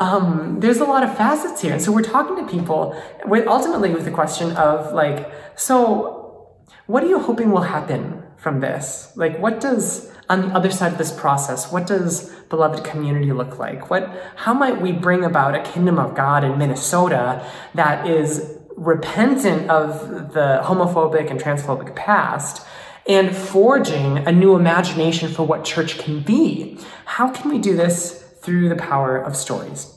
um, 0.00 0.60
there's 0.60 0.78
a 0.78 0.84
lot 0.84 1.02
of 1.02 1.16
facets 1.16 1.60
here. 1.62 1.72
And 1.72 1.82
so 1.82 1.90
we're 1.90 2.02
talking 2.02 2.36
to 2.36 2.50
people 2.50 3.00
with 3.24 3.46
ultimately 3.46 3.90
with 3.90 4.04
the 4.04 4.10
question 4.10 4.52
of 4.52 4.92
like 4.92 5.32
so, 5.56 6.56
what 6.86 7.02
are 7.02 7.08
you 7.08 7.18
hoping 7.18 7.50
will 7.50 7.62
happen 7.62 8.22
from 8.36 8.60
this? 8.60 9.10
Like, 9.16 9.38
what 9.38 9.60
does, 9.60 10.12
on 10.28 10.48
the 10.48 10.54
other 10.54 10.70
side 10.70 10.92
of 10.92 10.98
this 10.98 11.12
process, 11.12 11.70
what 11.70 11.86
does 11.86 12.30
beloved 12.48 12.84
community 12.84 13.32
look 13.32 13.58
like? 13.58 13.90
What, 13.90 14.10
how 14.36 14.54
might 14.54 14.80
we 14.80 14.92
bring 14.92 15.24
about 15.24 15.54
a 15.54 15.62
kingdom 15.62 15.98
of 15.98 16.14
God 16.14 16.44
in 16.44 16.58
Minnesota 16.58 17.46
that 17.74 18.06
is 18.08 18.58
repentant 18.76 19.70
of 19.70 20.32
the 20.32 20.60
homophobic 20.64 21.30
and 21.30 21.40
transphobic 21.40 21.94
past 21.94 22.66
and 23.08 23.34
forging 23.34 24.18
a 24.18 24.32
new 24.32 24.56
imagination 24.56 25.32
for 25.32 25.46
what 25.46 25.64
church 25.64 25.98
can 25.98 26.20
be? 26.20 26.78
How 27.04 27.30
can 27.30 27.50
we 27.50 27.58
do 27.58 27.76
this 27.76 28.22
through 28.42 28.68
the 28.68 28.76
power 28.76 29.16
of 29.16 29.36
stories? 29.36 29.92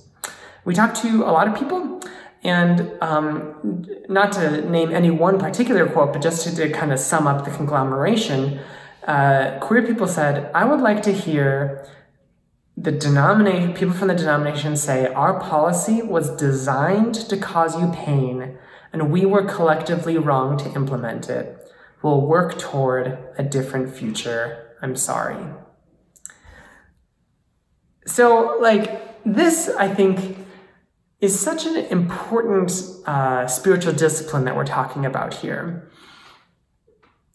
We 0.64 0.76
talked 0.76 0.98
to 0.98 1.24
a 1.24 1.32
lot 1.32 1.48
of 1.48 1.58
people 1.58 2.02
and 2.44 2.92
um, 3.02 3.86
not 4.08 4.32
to 4.34 4.62
name 4.70 4.92
any 4.92 5.12
one 5.12 5.40
particular 5.40 5.88
quote, 5.88 6.14
but 6.14 6.22
just 6.22 6.44
to, 6.48 6.56
to 6.56 6.70
kind 6.70 6.94
of 6.94 7.00
sum 7.00 7.28
up 7.28 7.44
the 7.44 7.52
conglomeration, 7.52 8.60
uh, 9.10 9.58
queer 9.60 9.82
people 9.82 10.08
said, 10.08 10.52
I 10.54 10.66
would 10.66 10.82
like 10.82 11.02
to 11.04 11.12
hear 11.12 11.84
the 12.78 12.92
denomination, 12.92 13.74
people 13.74 13.96
from 13.96 14.10
the 14.10 14.14
denomination 14.14 14.78
say, 14.78 15.08
our 15.08 15.40
policy 15.40 16.04
was 16.04 16.30
designed 16.36 17.16
to 17.16 17.36
cause 17.36 17.80
you 17.80 17.92
pain, 17.92 18.60
and 18.94 19.12
we 19.12 19.26
were 19.26 19.44
collectively 19.44 20.20
wrong 20.20 20.58
to 20.58 20.72
implement 20.74 21.28
it. 21.28 21.58
We'll 22.04 22.22
work 22.22 22.60
toward 22.60 23.18
a 23.36 23.42
different 23.44 23.94
future. 23.96 24.76
I'm 24.80 24.96
sorry. 24.96 25.44
So, 28.06 28.60
like, 28.62 29.24
this, 29.26 29.70
I 29.70 29.88
think, 29.88 30.38
is 31.20 31.38
such 31.38 31.66
an 31.66 31.78
important 31.78 32.72
uh, 33.08 33.48
spiritual 33.48 33.94
discipline 33.94 34.46
that 34.46 34.56
we're 34.56 34.66
talking 34.66 35.04
about 35.04 35.34
here. 35.34 35.90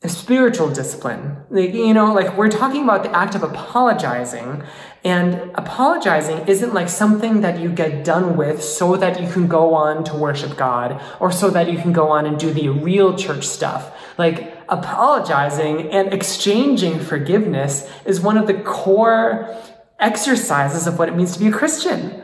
Spiritual 0.06 0.68
discipline. 0.68 1.36
Like, 1.48 1.72
you 1.72 1.94
know, 1.94 2.12
like 2.12 2.36
we're 2.36 2.50
talking 2.50 2.84
about 2.84 3.04
the 3.04 3.16
act 3.16 3.34
of 3.34 3.42
apologizing, 3.42 4.62
and 5.02 5.50
apologizing 5.54 6.46
isn't 6.46 6.74
like 6.74 6.90
something 6.90 7.40
that 7.40 7.58
you 7.58 7.70
get 7.70 8.04
done 8.04 8.36
with 8.36 8.62
so 8.62 8.96
that 8.96 9.20
you 9.20 9.28
can 9.30 9.46
go 9.46 9.74
on 9.74 10.04
to 10.04 10.14
worship 10.14 10.56
God 10.58 11.02
or 11.20 11.30
so 11.30 11.48
that 11.50 11.70
you 11.72 11.78
can 11.78 11.92
go 11.92 12.08
on 12.08 12.26
and 12.26 12.38
do 12.38 12.52
the 12.52 12.68
real 12.68 13.16
church 13.16 13.44
stuff. 13.44 13.96
Like, 14.18 14.56
apologizing 14.68 15.90
and 15.90 16.12
exchanging 16.12 17.00
forgiveness 17.00 17.90
is 18.04 18.20
one 18.20 18.36
of 18.36 18.46
the 18.46 18.54
core 18.54 19.56
exercises 19.98 20.86
of 20.86 20.98
what 20.98 21.08
it 21.08 21.16
means 21.16 21.32
to 21.32 21.38
be 21.38 21.48
a 21.48 21.52
Christian. 21.52 22.22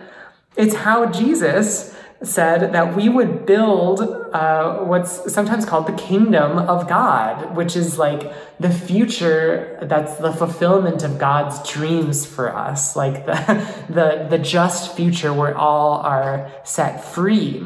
It's 0.56 0.74
how 0.74 1.06
Jesus 1.06 1.96
said 2.22 2.72
that 2.74 2.94
we 2.94 3.08
would 3.08 3.46
build 3.46 4.00
uh, 4.00 4.78
what's 4.78 5.32
sometimes 5.32 5.64
called 5.64 5.86
the 5.86 5.94
kingdom 5.94 6.58
of 6.58 6.86
God, 6.86 7.56
which 7.56 7.76
is 7.76 7.98
like 7.98 8.32
the 8.58 8.70
future 8.70 9.78
that's 9.82 10.16
the 10.16 10.32
fulfillment 10.32 11.02
of 11.02 11.18
God's 11.18 11.68
dreams 11.70 12.26
for 12.26 12.54
us, 12.54 12.94
like 12.94 13.24
the, 13.24 13.74
the, 13.88 14.26
the 14.28 14.38
just 14.38 14.94
future 14.94 15.32
where 15.32 15.56
all 15.56 15.94
are 16.00 16.50
set 16.62 17.02
free. 17.02 17.62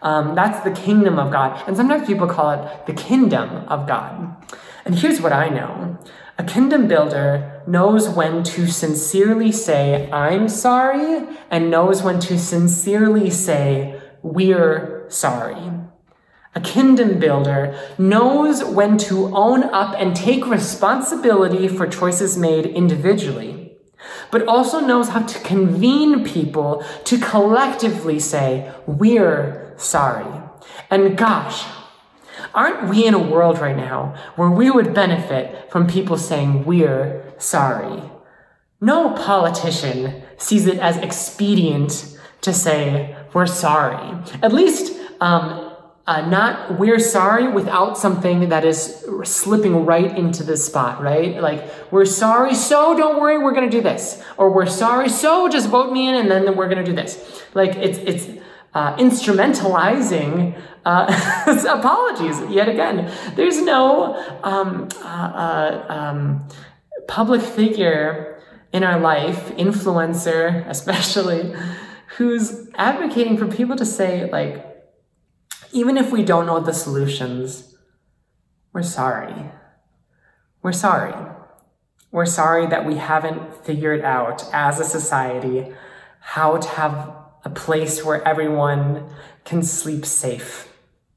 Um, 0.00 0.36
that's 0.36 0.62
the 0.62 0.70
kingdom 0.70 1.18
of 1.18 1.32
God. 1.32 1.60
And 1.66 1.76
sometimes 1.76 2.06
people 2.06 2.28
call 2.28 2.50
it 2.50 2.86
the 2.86 2.92
kingdom 2.92 3.50
of 3.66 3.88
God. 3.88 4.36
And 4.84 4.94
here's 4.94 5.20
what 5.20 5.32
I 5.32 5.48
know 5.48 5.98
a 6.38 6.44
kingdom 6.44 6.86
builder 6.86 7.62
knows 7.66 8.08
when 8.08 8.44
to 8.44 8.68
sincerely 8.68 9.50
say, 9.50 10.08
I'm 10.12 10.48
sorry, 10.48 11.26
and 11.50 11.68
knows 11.68 12.04
when 12.04 12.20
to 12.20 12.38
sincerely 12.38 13.28
say, 13.28 14.00
We're 14.22 15.06
sorry. 15.08 15.72
A 16.54 16.60
kingdom 16.60 17.18
builder 17.18 17.76
knows 17.98 18.62
when 18.62 18.98
to 18.98 19.34
own 19.36 19.64
up 19.64 19.96
and 19.98 20.14
take 20.14 20.46
responsibility 20.46 21.66
for 21.66 21.88
choices 21.88 22.38
made 22.38 22.66
individually, 22.66 23.76
but 24.30 24.46
also 24.46 24.78
knows 24.78 25.08
how 25.08 25.22
to 25.22 25.40
convene 25.40 26.24
people 26.24 26.84
to 27.02 27.18
collectively 27.18 28.20
say, 28.20 28.72
We're 28.86 29.74
sorry. 29.76 30.40
And 30.88 31.18
gosh, 31.18 31.64
aren't 32.58 32.88
we 32.90 33.06
in 33.06 33.14
a 33.14 33.18
world 33.34 33.60
right 33.60 33.76
now 33.76 34.16
where 34.34 34.50
we 34.50 34.68
would 34.68 34.92
benefit 34.92 35.70
from 35.70 35.86
people 35.86 36.16
saying 36.18 36.64
we're 36.64 37.32
sorry? 37.38 38.02
No 38.80 39.10
politician 39.10 40.22
sees 40.38 40.66
it 40.66 40.78
as 40.78 40.96
expedient 40.96 42.18
to 42.40 42.52
say 42.52 43.16
we're 43.32 43.46
sorry. 43.46 44.08
At 44.42 44.52
least, 44.52 44.84
um, 45.20 45.42
uh, 46.08 46.28
not 46.28 46.78
we're 46.80 46.98
sorry 46.98 47.46
without 47.46 47.96
something 47.96 48.48
that 48.48 48.64
is 48.64 49.04
slipping 49.22 49.86
right 49.86 50.18
into 50.18 50.42
the 50.42 50.56
spot, 50.56 51.00
right? 51.00 51.40
Like 51.40 51.60
we're 51.92 52.06
sorry, 52.06 52.54
so 52.54 52.96
don't 52.96 53.20
worry, 53.20 53.38
we're 53.38 53.52
gonna 53.52 53.70
do 53.70 53.82
this, 53.82 54.20
or 54.36 54.50
we're 54.50 54.72
sorry, 54.84 55.10
so 55.10 55.48
just 55.48 55.68
vote 55.68 55.92
me 55.92 56.08
in, 56.08 56.14
and 56.16 56.28
then 56.30 56.56
we're 56.56 56.68
gonna 56.68 56.90
do 56.92 56.94
this. 56.94 57.42
Like 57.54 57.76
it's 57.76 57.98
it's 57.98 58.24
uh, 58.74 58.96
instrumentalizing 58.96 60.60
uh, 60.84 61.66
apologies 61.78 62.40
yet 62.50 62.68
again. 62.68 63.12
There's 63.34 63.60
no 63.62 64.14
um, 64.42 64.88
uh, 65.02 65.06
uh, 65.06 65.86
um, 65.88 66.48
public 67.06 67.42
figure 67.42 68.40
in 68.72 68.84
our 68.84 69.00
life, 69.00 69.48
influencer 69.56 70.66
especially, 70.68 71.54
who's 72.16 72.68
advocating 72.74 73.36
for 73.36 73.46
people 73.46 73.76
to 73.76 73.84
say 73.84 74.30
like 74.30 74.64
even 75.72 75.96
if 75.98 76.10
we 76.10 76.22
don't 76.22 76.46
know 76.46 76.60
the 76.60 76.72
solutions, 76.72 77.76
we're 78.72 78.82
sorry. 78.82 79.34
We're 80.62 80.72
sorry. 80.72 81.14
We're 82.10 82.26
sorry 82.26 82.66
that 82.66 82.86
we 82.86 82.96
haven't 82.96 83.64
figured 83.64 84.02
out 84.02 84.44
as 84.52 84.80
a 84.80 84.84
society 84.84 85.72
how 86.20 86.56
to 86.56 86.68
have 86.68 87.17
a 87.44 87.50
place 87.50 88.04
where 88.04 88.26
everyone 88.26 89.08
can 89.44 89.62
sleep 89.62 90.04
safe 90.04 90.68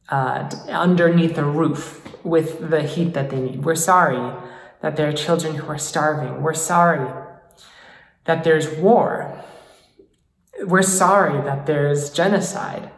uh, 0.10 0.50
underneath 0.70 1.38
a 1.38 1.44
roof 1.44 2.02
with 2.24 2.70
the 2.70 2.84
heat 2.84 3.14
that 3.14 3.30
they 3.30 3.40
need. 3.40 3.64
We're 3.64 3.76
sorry 3.76 4.38
that 4.82 4.96
there 4.96 5.08
are 5.08 5.14
children 5.14 5.56
who 5.56 5.68
are 5.68 5.78
starving. 5.78 6.42
We're 6.42 6.54
sorry 6.54 7.10
that 8.26 8.44
there's 8.44 8.70
war. 8.78 9.44
We're 10.64 10.82
sorry 10.82 11.42
that 11.44 11.66
there's 11.66 12.10
genocide. 12.12 12.92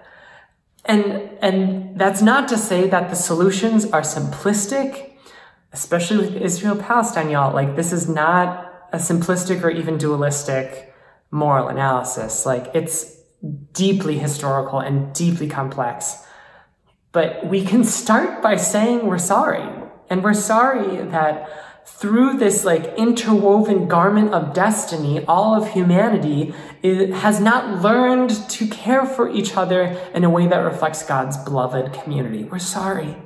And, 0.86 1.30
and 1.42 1.98
that's 2.00 2.22
not 2.22 2.48
to 2.50 2.58
say 2.58 2.90
that 2.90 3.10
the 3.10 3.16
solutions 3.16 3.86
are 3.86 4.02
simplistic, 4.02 5.14
especially 5.72 6.18
with 6.18 6.36
Israel 6.42 6.76
Palestine, 6.76 7.30
y'all. 7.30 7.54
Like, 7.54 7.76
this 7.76 7.94
is 7.94 8.10
not 8.10 8.88
a 8.92 8.98
simplistic 8.98 9.64
or 9.64 9.70
even 9.70 9.98
dualistic 9.98 10.93
moral 11.34 11.68
analysis. 11.68 12.46
Like, 12.46 12.72
it's 12.74 13.18
deeply 13.74 14.20
historical 14.20 14.80
and 14.80 15.14
deeply 15.14 15.50
complex. 15.50 16.24
But 17.12 17.46
we 17.48 17.66
can 17.66 17.84
start 17.84 18.42
by 18.42 18.56
saying 18.56 19.06
we're 19.06 19.18
sorry. 19.18 19.68
And 20.10 20.24
we're 20.24 20.34
sorry 20.34 20.98
that 20.98 21.50
through 21.86 22.38
this 22.38 22.64
like 22.64 22.94
interwoven 22.98 23.88
garment 23.88 24.34
of 24.34 24.54
destiny, 24.54 25.26
all 25.26 25.54
of 25.56 25.72
humanity 25.72 26.54
has 26.84 27.42
not 27.42 27.82
learned 27.82 28.30
to 28.50 28.68
care 28.68 29.06
for 29.06 29.30
each 29.30 29.58
other 29.58 29.84
in 30.14 30.24
a 30.24 30.30
way 30.30 30.48
that 30.48 30.58
reflects 30.58 31.04
God's 31.04 31.38
beloved 31.38 31.94
community. 31.94 32.44
We're 32.44 32.60
sorry. 32.60 33.18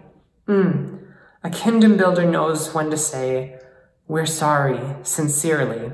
Mm. 0.47 1.05
A 1.43 1.49
kingdom 1.49 1.97
builder 1.97 2.25
knows 2.25 2.73
when 2.73 2.89
to 2.89 2.97
say, 2.97 3.59
we're 4.07 4.25
sorry 4.25 4.79
sincerely, 5.03 5.91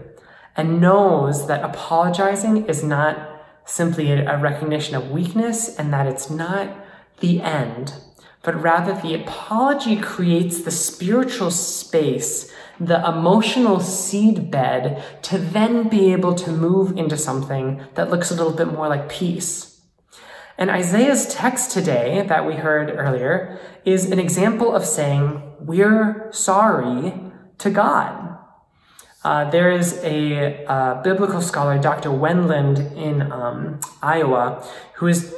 and 0.55 0.81
knows 0.81 1.47
that 1.47 1.63
apologizing 1.63 2.65
is 2.65 2.83
not 2.83 3.41
simply 3.65 4.11
a 4.11 4.37
recognition 4.37 4.95
of 4.95 5.11
weakness 5.11 5.75
and 5.77 5.93
that 5.93 6.07
it's 6.07 6.29
not 6.29 6.75
the 7.19 7.41
end, 7.41 7.93
but 8.41 8.61
rather 8.61 8.93
the 8.93 9.15
apology 9.15 9.95
creates 9.95 10.61
the 10.61 10.71
spiritual 10.71 11.49
space 11.49 12.51
the 12.79 13.07
emotional 13.07 13.79
seed 13.79 14.49
bed 14.49 15.03
to 15.21 15.37
then 15.37 15.89
be 15.89 16.11
able 16.11 16.33
to 16.35 16.51
move 16.51 16.97
into 16.97 17.17
something 17.17 17.81
that 17.93 18.09
looks 18.09 18.31
a 18.31 18.35
little 18.35 18.53
bit 18.53 18.67
more 18.67 18.87
like 18.87 19.09
peace. 19.09 19.81
And 20.57 20.69
Isaiah's 20.69 21.33
text 21.33 21.71
today 21.71 22.25
that 22.27 22.45
we 22.45 22.55
heard 22.55 22.91
earlier 22.91 23.59
is 23.85 24.11
an 24.11 24.19
example 24.19 24.75
of 24.75 24.85
saying, 24.85 25.41
we're 25.59 26.31
sorry 26.31 27.13
to 27.59 27.69
God. 27.69 28.32
Uh, 29.23 29.49
there 29.49 29.71
is 29.71 29.99
a 30.03 30.65
uh, 30.65 31.01
biblical 31.01 31.41
scholar, 31.41 31.79
Dr. 31.79 32.09
Wendland 32.09 32.79
in 32.97 33.31
um, 33.31 33.79
Iowa, 34.01 34.67
who 34.95 35.07
is 35.07 35.33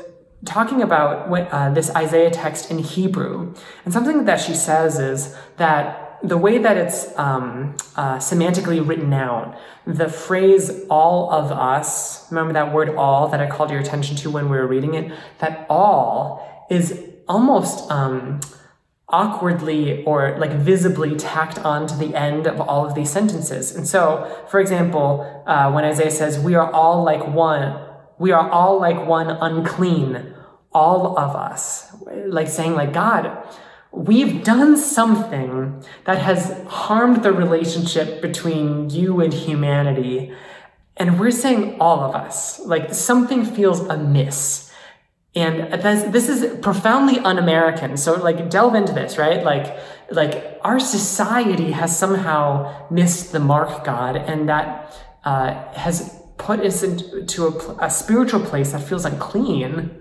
talking 0.45 0.81
about 0.81 1.31
uh, 1.31 1.69
this 1.73 1.89
Isaiah 1.95 2.31
text 2.31 2.71
in 2.71 2.79
Hebrew. 2.79 3.53
And 3.83 3.93
something 3.93 4.25
that 4.25 4.39
she 4.39 4.55
says 4.55 4.99
is 4.99 5.35
that 5.57 6.19
the 6.23 6.37
way 6.37 6.57
that 6.57 6.77
it's 6.77 7.17
um, 7.17 7.75
uh, 7.95 8.17
semantically 8.17 8.85
written 8.87 9.13
out, 9.13 9.57
the 9.85 10.09
phrase 10.09 10.85
all 10.89 11.31
of 11.31 11.51
us, 11.51 12.31
remember 12.31 12.53
that 12.53 12.73
word 12.73 12.95
all 12.95 13.27
that 13.27 13.39
I 13.39 13.47
called 13.47 13.69
your 13.69 13.79
attention 13.79 14.15
to 14.17 14.31
when 14.31 14.49
we 14.49 14.57
were 14.57 14.67
reading 14.67 14.95
it? 14.95 15.11
That 15.39 15.67
all 15.69 16.67
is 16.69 16.99
almost 17.27 17.89
um, 17.91 18.39
awkwardly 19.09 20.03
or 20.03 20.37
like 20.39 20.51
visibly 20.51 21.15
tacked 21.15 21.59
on 21.59 21.87
to 21.87 21.95
the 21.95 22.15
end 22.15 22.47
of 22.47 22.59
all 22.59 22.85
of 22.85 22.95
these 22.95 23.11
sentences. 23.11 23.75
And 23.75 23.87
so, 23.87 24.43
for 24.49 24.59
example, 24.59 25.43
uh, 25.45 25.71
when 25.71 25.83
Isaiah 25.83 26.11
says, 26.11 26.39
We 26.39 26.55
are 26.55 26.71
all 26.71 27.03
like 27.03 27.27
one, 27.27 27.79
we 28.17 28.31
are 28.31 28.49
all 28.49 28.79
like 28.79 29.05
one 29.05 29.29
unclean, 29.29 30.33
all 30.71 31.17
of 31.17 31.35
us, 31.35 31.95
like 32.27 32.47
saying, 32.47 32.73
like, 32.73 32.93
God, 32.93 33.37
we've 33.91 34.43
done 34.43 34.75
something 34.75 35.83
that 36.05 36.17
has 36.17 36.63
harmed 36.67 37.23
the 37.23 37.31
relationship 37.31 38.21
between 38.21 38.89
you 38.89 39.21
and 39.21 39.33
humanity. 39.33 40.33
And 40.97 41.19
we're 41.19 41.31
saying 41.31 41.77
all 41.79 42.01
of 42.01 42.15
us, 42.15 42.59
like 42.59 42.93
something 42.93 43.45
feels 43.45 43.81
amiss. 43.81 44.64
And 45.35 45.81
this 45.81 46.29
is 46.29 46.59
profoundly 46.61 47.19
un-American. 47.19 47.97
So 47.97 48.13
like 48.15 48.49
delve 48.49 48.75
into 48.75 48.93
this, 48.93 49.17
right? 49.17 49.43
Like, 49.43 49.77
like 50.09 50.59
our 50.63 50.79
society 50.79 51.71
has 51.71 51.97
somehow 51.97 52.87
missed 52.89 53.33
the 53.33 53.39
mark, 53.39 53.83
God, 53.83 54.15
and 54.15 54.47
that 54.47 54.95
uh, 55.25 55.73
has 55.73 56.21
put 56.37 56.61
us 56.61 56.83
into 56.83 57.47
a, 57.47 57.85
a 57.85 57.89
spiritual 57.89 58.39
place 58.39 58.71
that 58.71 58.81
feels 58.81 59.03
unclean. 59.03 59.91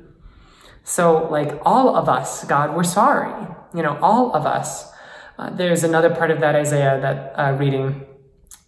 So 0.85 1.29
like 1.29 1.61
all 1.65 1.97
of 1.97 2.09
us, 2.09 2.45
God, 2.45 2.77
we're 2.77 2.85
sorry 2.85 3.55
you 3.75 3.83
know, 3.83 3.99
all 4.01 4.33
of 4.33 4.47
us. 4.47 4.91
Uh, 5.37 5.51
there's 5.51 5.83
another 5.83 6.15
part 6.15 6.31
of 6.31 6.41
that 6.41 6.55
Isaiah 6.55 6.99
that 7.01 7.35
uh, 7.37 7.57
reading, 7.59 8.07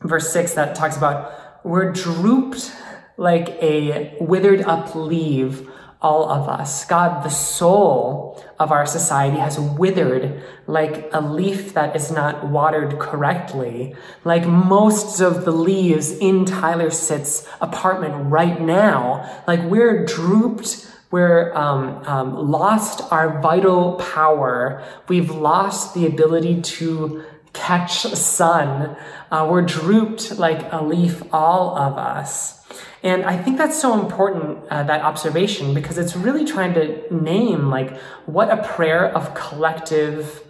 verse 0.01 0.33
6, 0.33 0.55
that 0.55 0.75
talks 0.75 0.97
about 0.97 1.65
we're 1.65 1.93
drooped 1.93 2.73
like 3.17 3.51
a 3.63 4.17
withered 4.21 4.63
up 4.63 4.95
leaf, 4.95 5.63
all 6.01 6.29
of 6.29 6.49
us. 6.49 6.85
God, 6.85 7.25
the 7.25 7.31
soul 7.31 8.43
of 8.59 8.71
our 8.71 8.87
society 8.87 9.39
has 9.39 9.59
withered 9.59 10.43
like 10.67 11.09
a 11.13 11.21
leaf 11.21 11.75
that 11.75 11.97
is 11.97 12.11
not 12.11 12.49
watered 12.49 12.99
correctly, 12.99 13.95
like 14.25 14.47
most 14.47 15.21
of 15.21 15.45
the 15.45 15.53
leaves 15.53 16.11
in 16.11 16.45
Tyler 16.45 16.91
Sit's 16.91 17.49
apartment 17.61 18.31
right 18.31 18.61
now. 18.61 19.43
Like 19.47 19.63
we're 19.63 20.05
drooped 20.05 20.87
we're 21.11 21.55
um, 21.55 22.05
um, 22.05 22.51
lost 22.51 23.01
our 23.13 23.41
vital 23.41 23.95
power. 23.95 24.83
We've 25.09 25.31
lost 25.31 25.95
the 25.95 26.05
ability 26.05 26.63
to 26.63 27.25
catch 27.53 28.03
sun. 28.03 28.97
Uh, 29.31 29.49
we're 29.51 29.63
drooped 29.63 30.39
like 30.39 30.67
a 30.73 30.83
leaf, 30.83 31.23
all 31.33 31.79
of 31.79 31.97
us. 31.97 32.66
And 33.07 33.25
I 33.25 33.37
think 33.41 33.57
that's 33.57 33.81
so 33.81 33.91
important, 34.03 34.59
uh, 34.69 34.83
that 34.83 35.01
observation, 35.03 35.75
because 35.75 35.97
it's 35.97 36.17
really 36.17 36.45
trying 36.45 36.75
to 36.75 36.85
name 37.15 37.71
like 37.71 37.97
what 38.27 38.51
a 38.51 38.57
prayer 38.75 39.05
of 39.19 39.33
collective 39.33 40.43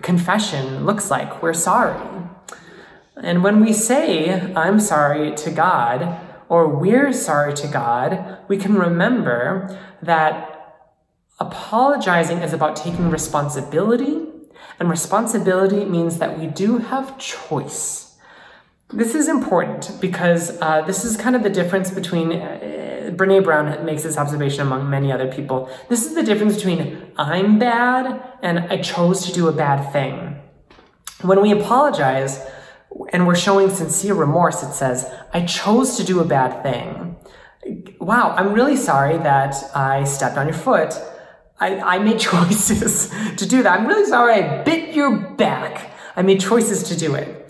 confession 0.00 0.86
looks 0.86 1.10
like. 1.10 1.42
We're 1.42 1.52
sorry. 1.52 2.00
And 3.16 3.44
when 3.44 3.60
we 3.60 3.74
say, 3.74 4.54
I'm 4.54 4.80
sorry 4.80 5.34
to 5.44 5.50
God, 5.50 6.18
or 6.48 6.66
we're 6.66 7.12
sorry 7.12 7.52
to 7.62 7.68
God, 7.68 8.38
we 8.48 8.56
can 8.56 8.74
remember 8.74 9.78
that 10.00 10.32
apologizing 11.38 12.38
is 12.38 12.54
about 12.54 12.74
taking 12.74 13.10
responsibility, 13.10 14.16
and 14.80 14.88
responsibility 14.88 15.84
means 15.84 16.18
that 16.20 16.38
we 16.38 16.46
do 16.46 16.78
have 16.78 17.18
choice. 17.18 18.11
This 18.92 19.14
is 19.14 19.28
important 19.28 19.98
because 20.00 20.60
uh, 20.60 20.82
this 20.82 21.04
is 21.04 21.16
kind 21.16 21.36
of 21.36 21.42
the 21.42 21.50
difference 21.50 21.90
between. 21.90 22.32
Uh, 22.32 22.78
Brene 23.12 23.44
Brown 23.44 23.84
makes 23.84 24.04
this 24.04 24.16
observation 24.16 24.62
among 24.62 24.88
many 24.88 25.12
other 25.12 25.30
people. 25.30 25.68
This 25.90 26.06
is 26.06 26.14
the 26.14 26.22
difference 26.22 26.54
between 26.54 27.12
I'm 27.18 27.58
bad 27.58 28.22
and 28.42 28.60
I 28.60 28.80
chose 28.80 29.26
to 29.26 29.32
do 29.32 29.48
a 29.48 29.52
bad 29.52 29.92
thing. 29.92 30.40
When 31.20 31.42
we 31.42 31.50
apologize, 31.52 32.42
and 33.12 33.26
we're 33.26 33.36
showing 33.36 33.70
sincere 33.70 34.14
remorse, 34.14 34.62
it 34.62 34.72
says, 34.72 35.10
I 35.32 35.44
chose 35.46 35.96
to 35.96 36.04
do 36.04 36.20
a 36.20 36.24
bad 36.24 36.62
thing. 36.62 37.16
Wow, 38.00 38.34
I'm 38.36 38.52
really 38.52 38.76
sorry 38.76 39.18
that 39.18 39.54
I 39.74 40.04
stepped 40.04 40.36
on 40.36 40.46
your 40.46 40.56
foot. 40.56 40.94
I, 41.60 41.78
I 41.78 41.98
made 41.98 42.18
choices 42.32 43.10
to 43.36 43.46
do 43.46 43.62
that. 43.62 43.80
I'm 43.80 43.86
really 43.86 44.06
sorry 44.06 44.34
I 44.34 44.62
bit 44.62 44.94
your 44.94 45.30
back. 45.34 45.92
I 46.16 46.22
made 46.22 46.40
choices 46.40 46.82
to 46.84 46.96
do 46.96 47.14
it. 47.14 47.41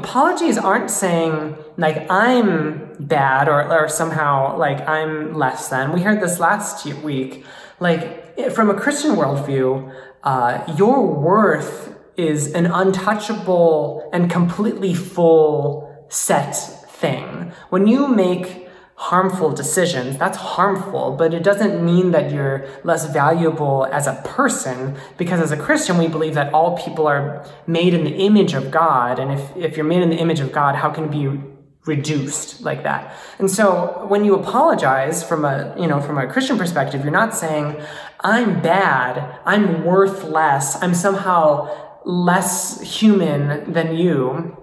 Apologies 0.00 0.56
aren't 0.56 0.90
saying 0.90 1.58
like 1.76 2.10
I'm 2.10 2.96
bad 2.98 3.50
or, 3.50 3.70
or 3.70 3.86
somehow 3.86 4.56
like 4.56 4.80
I'm 4.88 5.34
less 5.34 5.68
than. 5.68 5.92
We 5.92 6.00
heard 6.00 6.22
this 6.22 6.40
last 6.40 6.86
week. 7.04 7.44
Like 7.80 8.50
from 8.50 8.70
a 8.70 8.74
Christian 8.74 9.10
worldview, 9.10 9.94
uh, 10.22 10.74
your 10.78 11.06
worth 11.06 11.94
is 12.16 12.54
an 12.54 12.64
untouchable 12.64 14.08
and 14.10 14.30
completely 14.30 14.94
full 14.94 16.06
set 16.08 16.56
thing. 16.56 17.52
When 17.68 17.86
you 17.86 18.08
make 18.08 18.69
harmful 19.00 19.50
decisions, 19.50 20.18
that's 20.18 20.36
harmful, 20.36 21.16
but 21.16 21.32
it 21.32 21.42
doesn't 21.42 21.82
mean 21.82 22.10
that 22.10 22.30
you're 22.30 22.68
less 22.84 23.06
valuable 23.06 23.86
as 23.90 24.06
a 24.06 24.20
person, 24.26 24.94
because 25.16 25.40
as 25.40 25.50
a 25.50 25.56
Christian, 25.56 25.96
we 25.96 26.06
believe 26.06 26.34
that 26.34 26.52
all 26.52 26.76
people 26.76 27.06
are 27.06 27.42
made 27.66 27.94
in 27.94 28.04
the 28.04 28.10
image 28.10 28.52
of 28.52 28.70
God, 28.70 29.18
and 29.18 29.32
if, 29.32 29.56
if 29.56 29.74
you're 29.74 29.86
made 29.86 30.02
in 30.02 30.10
the 30.10 30.18
image 30.18 30.40
of 30.40 30.52
God, 30.52 30.74
how 30.74 30.90
can 30.90 31.04
it 31.04 31.10
be 31.10 31.40
reduced 31.86 32.60
like 32.60 32.82
that? 32.82 33.16
And 33.38 33.50
so 33.50 34.04
when 34.06 34.22
you 34.22 34.34
apologize 34.34 35.24
from 35.24 35.46
a, 35.46 35.74
you 35.80 35.86
know, 35.86 36.02
from 36.02 36.18
a 36.18 36.26
Christian 36.26 36.58
perspective, 36.58 37.02
you're 37.02 37.10
not 37.10 37.34
saying, 37.34 37.80
I'm 38.20 38.60
bad, 38.60 39.40
I'm 39.46 39.82
worth 39.82 40.24
less, 40.24 40.80
I'm 40.82 40.92
somehow 40.92 41.70
less 42.04 42.82
human 42.82 43.72
than 43.72 43.96
you. 43.96 44.58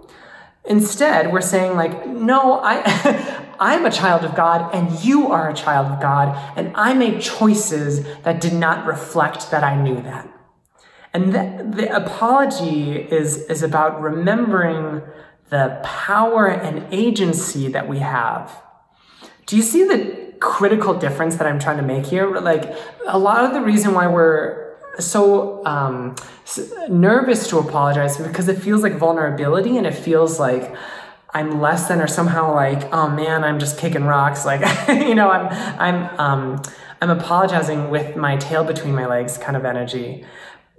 Instead, 0.66 1.34
we're 1.34 1.42
saying 1.42 1.76
like, 1.76 2.06
no, 2.06 2.60
I, 2.64 3.44
I'm 3.60 3.86
a 3.86 3.92
child 3.92 4.24
of 4.24 4.36
God 4.36 4.74
and 4.74 5.04
you 5.04 5.32
are 5.32 5.50
a 5.50 5.54
child 5.54 5.92
of 5.92 6.02
God, 6.02 6.36
and 6.58 6.72
I 6.76 6.94
made 6.94 7.22
choices 7.22 8.04
that 8.24 8.42
did 8.42 8.54
not 8.54 8.86
reflect 8.86 9.52
that 9.52 9.64
I 9.64 9.82
knew 9.82 10.02
that. 10.02 10.30
And 11.14 11.34
the, 11.34 11.68
the 11.76 11.96
apology 11.96 12.96
is, 12.96 13.38
is 13.46 13.64
about 13.64 14.02
remembering 14.02 15.02
the 15.50 15.80
power 15.84 16.48
and 16.48 16.86
agency 16.94 17.68
that 17.70 17.88
we 17.88 18.00
have. 18.00 18.62
Do 19.46 19.56
you 19.56 19.64
see 19.64 19.86
the 19.86 20.34
critical 20.40 20.94
difference 20.94 21.38
that 21.38 21.48
I'm 21.48 21.58
trying 21.58 21.78
to 21.78 21.84
make 21.84 22.06
here? 22.06 22.40
Like, 22.40 22.76
a 23.08 23.18
lot 23.18 23.46
of 23.46 23.54
the 23.54 23.62
reason 23.62 23.94
why 23.94 24.08
we're 24.08 24.76
so 25.00 25.66
um, 25.66 26.16
nervous 26.90 27.48
to 27.50 27.60
apologize 27.60 28.18
because 28.18 28.48
it 28.48 28.62
feels 28.62 28.84
like 28.84 28.98
vulnerability 28.98 29.78
and 29.78 29.88
it 29.88 29.94
feels 29.94 30.40
like 30.40 30.76
I'm 31.38 31.62
less 31.62 31.88
than 31.88 32.02
or 32.02 32.08
somehow 32.08 32.56
like, 32.56 32.92
oh 32.92 33.10
man, 33.10 33.44
I'm 33.44 33.60
just 33.60 33.78
kicking 33.78 34.06
rocks. 34.06 34.44
Like, 34.44 34.62
you 34.90 35.14
know, 35.14 35.30
I'm, 35.30 35.48
I'm, 35.80 36.20
um, 36.20 36.62
I'm 37.00 37.12
apologizing 37.12 37.92
with 37.92 38.16
my 38.16 38.38
tail 38.38 38.64
between 38.64 38.96
my 38.96 39.06
legs 39.06 39.38
kind 39.38 39.56
of 39.56 39.64
energy. 39.64 40.26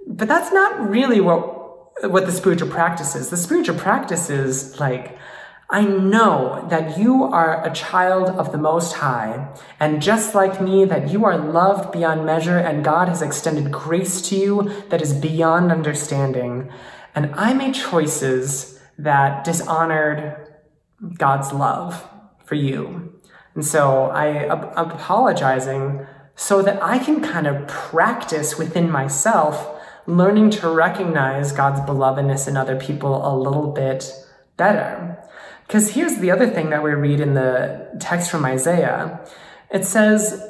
But 0.05 0.27
that's 0.27 0.51
not 0.51 0.89
really 0.89 1.21
what, 1.21 2.11
what 2.11 2.25
the 2.25 2.33
spiritual 2.33 2.69
practice 2.69 3.15
is. 3.15 3.29
The 3.29 3.37
spiritual 3.37 3.77
practice 3.77 4.29
is 4.29 4.77
like, 4.81 5.17
I 5.69 5.85
know 5.85 6.67
that 6.69 6.97
you 6.97 7.23
are 7.23 7.65
a 7.65 7.71
child 7.73 8.27
of 8.27 8.51
the 8.51 8.57
Most 8.57 8.95
High, 8.95 9.55
and 9.79 10.01
just 10.01 10.35
like 10.35 10.59
me, 10.59 10.83
that 10.83 11.09
you 11.09 11.23
are 11.23 11.37
loved 11.37 11.93
beyond 11.93 12.25
measure, 12.25 12.57
and 12.57 12.83
God 12.83 13.07
has 13.07 13.21
extended 13.21 13.71
grace 13.71 14.21
to 14.23 14.35
you 14.35 14.83
that 14.89 15.01
is 15.01 15.13
beyond 15.13 15.71
understanding. 15.71 16.69
And 17.15 17.33
I 17.35 17.53
made 17.53 17.75
choices 17.75 18.79
that 18.97 19.45
dishonored 19.45 20.48
God's 21.17 21.51
love 21.53 22.07
for 22.45 22.55
you. 22.55 23.13
And 23.55 23.65
so 23.65 24.05
I 24.05 24.27
apologizing 24.75 26.05
so 26.35 26.61
that 26.61 26.81
I 26.81 26.99
can 26.99 27.21
kind 27.21 27.47
of 27.47 27.67
practice 27.67 28.57
within 28.57 28.89
myself 28.89 29.75
learning 30.07 30.49
to 30.49 30.69
recognize 30.69 31.51
God's 31.51 31.81
belovedness 31.81 32.47
in 32.47 32.57
other 32.57 32.75
people 32.75 33.27
a 33.27 33.33
little 33.37 33.71
bit 33.71 34.11
better. 34.57 35.17
Because 35.67 35.91
here's 35.91 36.17
the 36.17 36.31
other 36.31 36.49
thing 36.49 36.71
that 36.71 36.83
we 36.83 36.91
read 36.91 37.19
in 37.19 37.35
the 37.35 37.95
text 37.99 38.31
from 38.31 38.43
Isaiah. 38.45 39.19
It 39.69 39.85
says, 39.85 40.41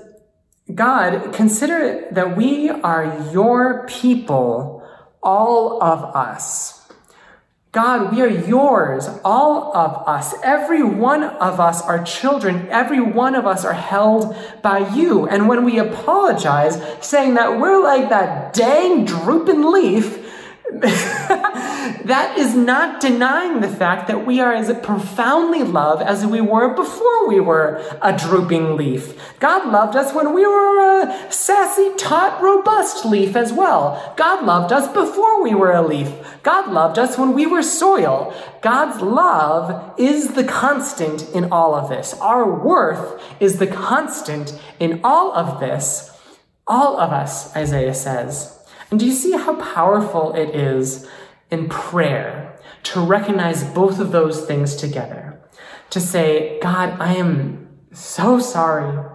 God, 0.74 1.34
consider 1.34 2.08
that 2.12 2.38
we 2.38 2.70
are 2.70 3.30
your 3.34 3.86
people, 3.88 4.88
all 5.22 5.84
of 5.84 6.16
us. 6.16 6.79
God, 7.72 8.12
we 8.12 8.24
are 8.24 8.28
yours, 8.28 9.08
all 9.24 9.78
of 9.78 10.08
us. 10.08 10.34
Every 10.42 10.82
one 10.82 11.24
of 11.24 11.60
us 11.60 11.84
are 11.84 12.04
children. 12.04 12.68
Every 12.70 13.00
one 13.00 13.36
of 13.36 13.46
us 13.46 13.64
are 13.64 13.74
held 13.74 14.36
by 14.64 14.92
you. 14.96 15.28
And 15.28 15.48
when 15.48 15.64
we 15.64 15.78
apologize, 15.78 16.82
saying 17.00 17.36
that 17.36 17.60
we're 17.60 17.84
like 17.84 18.10
that 18.10 18.54
dang 18.54 19.06
drooping 19.06 19.62
leaf, 19.72 20.16
that 22.10 22.40
is 22.40 22.56
not 22.56 23.00
denying 23.00 23.62
the 23.62 23.68
fact 23.68 24.08
that 24.08 24.26
we 24.26 24.40
are 24.40 24.52
as 24.52 24.76
profoundly 24.80 25.62
loved 25.62 26.02
as 26.02 26.26
we 26.26 26.42
were 26.42 26.74
before 26.74 27.28
we 27.28 27.40
were 27.40 27.84
a 28.02 28.18
drooping 28.18 28.76
leaf. 28.76 29.16
God 29.40 29.72
loved 29.72 29.96
us 29.96 30.14
when 30.14 30.34
we 30.34 30.46
were 30.46 31.02
a 31.02 31.32
sassy, 31.32 31.92
taut, 31.98 32.42
robust 32.42 33.06
leaf 33.06 33.36
as 33.36 33.54
well. 33.54 34.14
God 34.18 34.44
loved 34.44 34.74
us 34.74 34.92
before 34.92 35.44
we 35.44 35.54
were 35.54 35.72
a 35.72 35.86
leaf. 35.86 36.12
God 36.42 36.72
loved 36.72 36.98
us 36.98 37.16
when 37.16 37.34
we 37.34 37.46
were 37.46 37.62
soil. 37.62 38.34
God's 38.62 39.02
love 39.02 39.94
is 40.00 40.34
the 40.34 40.44
constant 40.44 41.30
in 41.36 41.52
all 41.52 41.76
of 41.76 41.90
this. 41.90 42.16
Our 42.16 42.60
worth 42.60 43.22
is 43.40 43.60
the 43.60 43.68
constant 43.68 44.60
in 44.80 45.02
all 45.04 45.32
of 45.34 45.60
this. 45.60 46.12
All 46.66 47.00
of 47.00 47.12
us, 47.12 47.56
Isaiah 47.56 47.94
says. 47.94 48.56
And 48.90 49.00
do 49.00 49.06
you 49.06 49.14
see 49.14 49.34
how 49.34 49.56
powerful 49.56 50.34
it 50.34 50.56
is 50.56 51.08
in 51.50 51.70
prayer 51.70 52.60
to 52.84 53.00
recognize 53.00 53.64
both 53.64 54.00
of 54.00 54.12
those 54.12 54.46
things 54.46 54.76
together? 54.76 55.42
To 55.92 56.00
say, 56.00 56.60
God, 56.62 56.96
I 57.00 57.16
am 57.16 57.70
so 57.92 58.40
sorry 58.40 59.06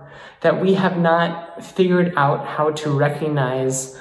that 0.40 0.60
we 0.60 0.74
have 0.74 0.98
not 0.98 1.64
figured 1.64 2.12
out 2.16 2.46
how 2.46 2.70
to 2.70 2.90
recognize 2.90 3.98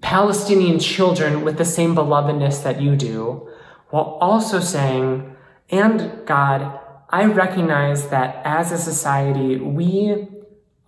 Palestinian 0.00 0.78
children 0.78 1.44
with 1.44 1.58
the 1.58 1.64
same 1.64 1.94
belovedness 1.94 2.62
that 2.62 2.80
you 2.80 2.96
do, 2.96 3.48
while 3.90 4.18
also 4.20 4.60
saying, 4.60 5.34
and 5.68 6.24
God, 6.26 6.78
I 7.10 7.24
recognize 7.24 8.08
that 8.08 8.40
as 8.44 8.70
a 8.70 8.78
society, 8.78 9.56
we 9.56 10.28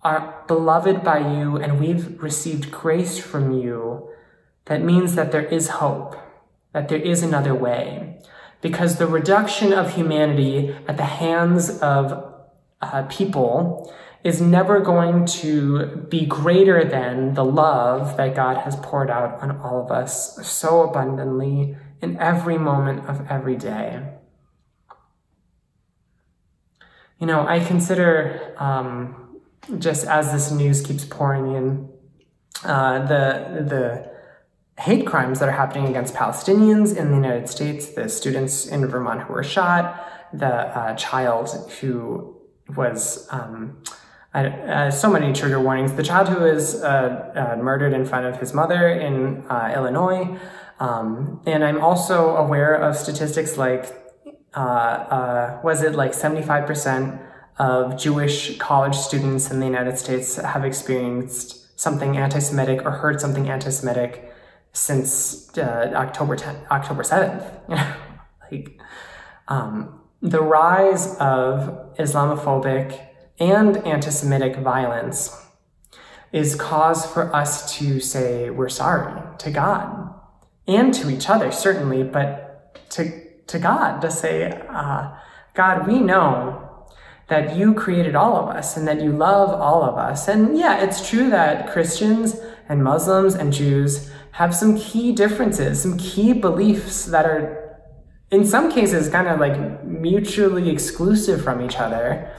are 0.03 0.43
beloved 0.47 1.03
by 1.03 1.19
you 1.19 1.57
and 1.57 1.79
we've 1.79 2.21
received 2.21 2.71
grace 2.71 3.17
from 3.17 3.59
you, 3.59 4.09
that 4.65 4.81
means 4.81 5.15
that 5.15 5.31
there 5.31 5.45
is 5.45 5.69
hope, 5.69 6.15
that 6.71 6.89
there 6.89 6.99
is 7.01 7.21
another 7.23 7.53
way. 7.53 8.19
Because 8.61 8.97
the 8.97 9.07
reduction 9.07 9.73
of 9.73 9.95
humanity 9.95 10.75
at 10.87 10.97
the 10.97 11.03
hands 11.03 11.81
of 11.81 12.33
uh, 12.81 13.03
people 13.03 13.93
is 14.23 14.39
never 14.39 14.79
going 14.79 15.25
to 15.25 16.07
be 16.09 16.25
greater 16.25 16.85
than 16.85 17.33
the 17.33 17.43
love 17.43 18.15
that 18.15 18.35
God 18.35 18.57
has 18.59 18.75
poured 18.77 19.09
out 19.09 19.41
on 19.41 19.57
all 19.59 19.83
of 19.83 19.91
us 19.91 20.47
so 20.47 20.83
abundantly 20.83 21.75
in 22.01 22.17
every 22.19 22.57
moment 22.57 23.07
of 23.07 23.29
every 23.29 23.57
day. 23.57 24.01
You 27.19 27.27
know, 27.27 27.45
I 27.45 27.59
consider 27.59 28.53
um, 28.57 29.39
just 29.77 30.05
as 30.07 30.31
this 30.31 30.51
news 30.51 30.81
keeps 30.81 31.05
pouring 31.05 31.55
in, 31.55 31.89
uh, 32.63 33.05
the 33.05 33.63
the 33.63 34.12
hate 34.83 35.05
crimes 35.05 35.39
that 35.39 35.47
are 35.47 35.57
happening 35.63 35.87
against 35.87 36.13
Palestinians 36.13 36.93
in 36.93 37.07
the 37.09 37.15
United 37.15 37.47
States, 37.47 37.87
the 37.91 38.09
students 38.09 38.65
in 38.65 38.85
Vermont 38.85 39.21
who 39.21 39.31
were 39.31 39.43
shot, 39.43 39.83
the 40.33 40.53
uh, 40.77 40.93
child 40.95 41.49
who 41.79 42.35
was. 42.75 43.27
Um, 43.31 43.81
uh, 44.33 44.89
so 44.89 45.11
many 45.11 45.31
trigger 45.31 45.59
warnings. 45.59 45.93
The 45.93 46.01
child 46.01 46.27
who 46.27 46.39
was 46.39 46.81
uh, 46.81 47.55
uh, 47.55 47.61
murdered 47.61 47.93
in 47.93 48.03
front 48.03 48.25
of 48.25 48.39
his 48.39 48.51
mother 48.51 48.89
in 48.89 49.45
uh, 49.47 49.71
Illinois. 49.75 50.39
Um, 50.79 51.39
and 51.45 51.63
I'm 51.63 51.79
also 51.79 52.35
aware 52.35 52.73
of 52.73 52.97
statistics 52.97 53.57
like, 53.57 53.83
was 54.55 55.83
it 55.83 55.93
like 55.93 56.13
75% 56.13 57.21
of 57.59 57.95
Jewish 57.95 58.57
college 58.57 58.95
students 58.95 59.51
in 59.51 59.59
the 59.59 59.67
United 59.67 59.99
States 59.99 60.37
have 60.37 60.65
experienced 60.65 61.79
something 61.79 62.17
anti-Semitic 62.17 62.83
or 62.83 62.91
heard 62.91 63.21
something 63.21 63.47
anti-Semitic 63.47 64.32
since 64.73 65.55
uh, 65.57 65.91
October 65.95 66.35
10, 66.35 66.55
October 66.71 67.03
7th. 67.03 67.69
like 68.51 68.79
um, 69.47 70.01
the 70.21 70.41
rise 70.41 71.15
of 71.17 71.95
Islamophobic 71.97 73.07
and 73.39 73.77
anti-Semitic 73.77 74.57
violence 74.57 75.39
is 76.31 76.55
cause 76.55 77.05
for 77.05 77.33
us 77.35 77.77
to 77.77 77.99
say 77.99 78.49
we're 78.49 78.69
sorry 78.69 79.21
to 79.37 79.51
God 79.51 80.13
and 80.67 80.93
to 80.93 81.09
each 81.09 81.29
other, 81.29 81.51
certainly, 81.51 82.03
but 82.03 82.89
to, 82.89 83.21
to 83.47 83.59
God 83.59 84.01
to 84.01 84.09
say, 84.09 84.63
uh, 84.69 85.15
God, 85.53 85.87
we 85.87 85.99
know 85.99 86.87
that 87.27 87.55
you 87.55 87.73
created 87.73 88.15
all 88.15 88.35
of 88.37 88.55
us 88.55 88.75
and 88.75 88.87
that 88.87 89.01
you 89.01 89.11
love 89.11 89.49
all 89.49 89.83
of 89.83 89.95
us. 89.95 90.27
And 90.27 90.57
yeah, 90.57 90.81
it's 90.81 91.07
true 91.07 91.29
that 91.29 91.71
Christians 91.71 92.39
and 92.67 92.83
Muslims 92.83 93.35
and 93.35 93.53
Jews 93.53 94.09
have 94.33 94.53
some 94.55 94.75
key 94.75 95.11
differences, 95.11 95.81
some 95.81 95.95
key 95.97 96.33
beliefs 96.33 97.05
that 97.05 97.25
are, 97.25 97.79
in 98.31 98.43
some 98.43 98.71
cases, 98.71 99.07
kind 99.07 99.27
of 99.27 99.39
like 99.39 99.83
mutually 99.83 100.69
exclusive 100.69 101.43
from 101.43 101.61
each 101.61 101.77
other. 101.77 102.31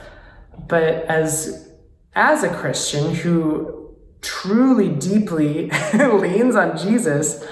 But 0.67 1.05
as, 1.05 1.69
as 2.13 2.43
a 2.43 2.53
Christian 2.53 3.15
who 3.15 3.95
truly 4.21 4.89
deeply 4.89 5.69
leans 5.93 6.57
on 6.57 6.77
Jesus, 6.77 7.45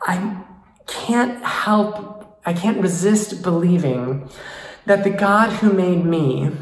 I 0.00 0.42
can't 0.86 1.44
help, 1.44 2.40
I 2.46 2.54
can't 2.54 2.80
resist 2.80 3.42
believing 3.42 4.30
that 4.86 5.04
the 5.04 5.10
God 5.10 5.50
who 5.50 5.74
made 5.74 6.06
me, 6.06 6.52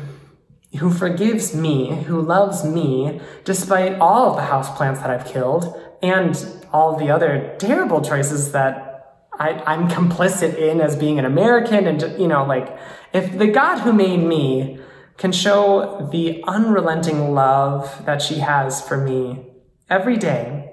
who 0.80 0.90
forgives 0.90 1.54
me, 1.54 2.02
who 2.02 2.20
loves 2.20 2.64
me, 2.64 3.20
despite 3.44 3.96
all 4.00 4.30
of 4.30 4.36
the 4.36 4.42
houseplants 4.42 5.02
that 5.02 5.10
I've 5.10 5.26
killed 5.26 5.78
and 6.02 6.66
all 6.72 6.98
the 6.98 7.10
other 7.10 7.54
terrible 7.58 8.02
choices 8.02 8.52
that 8.52 8.92
I, 9.38 9.74
am 9.74 9.88
complicit 9.88 10.56
in 10.56 10.80
as 10.80 10.96
being 10.96 11.18
an 11.18 11.24
American, 11.24 11.86
and 11.86 12.20
you 12.20 12.28
know, 12.28 12.44
like 12.44 12.76
if 13.12 13.38
the 13.38 13.46
God 13.46 13.80
who 13.80 13.92
made 13.92 14.18
me 14.18 14.78
can 15.16 15.32
show 15.32 16.08
the 16.10 16.42
unrelenting 16.46 17.32
love 17.32 18.04
that 18.04 18.20
she 18.20 18.36
has 18.36 18.80
for 18.80 18.96
me 18.96 19.46
every 19.88 20.16
day, 20.16 20.72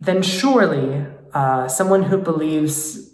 then 0.00 0.22
surely 0.22 1.06
uh, 1.32 1.68
someone 1.68 2.04
who 2.04 2.18
believes 2.18 3.10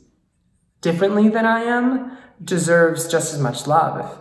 differently 0.80 1.28
than 1.28 1.46
I 1.46 1.62
am 1.62 2.16
deserves 2.42 3.08
just 3.08 3.34
as 3.34 3.40
much 3.40 3.66
love, 3.66 4.18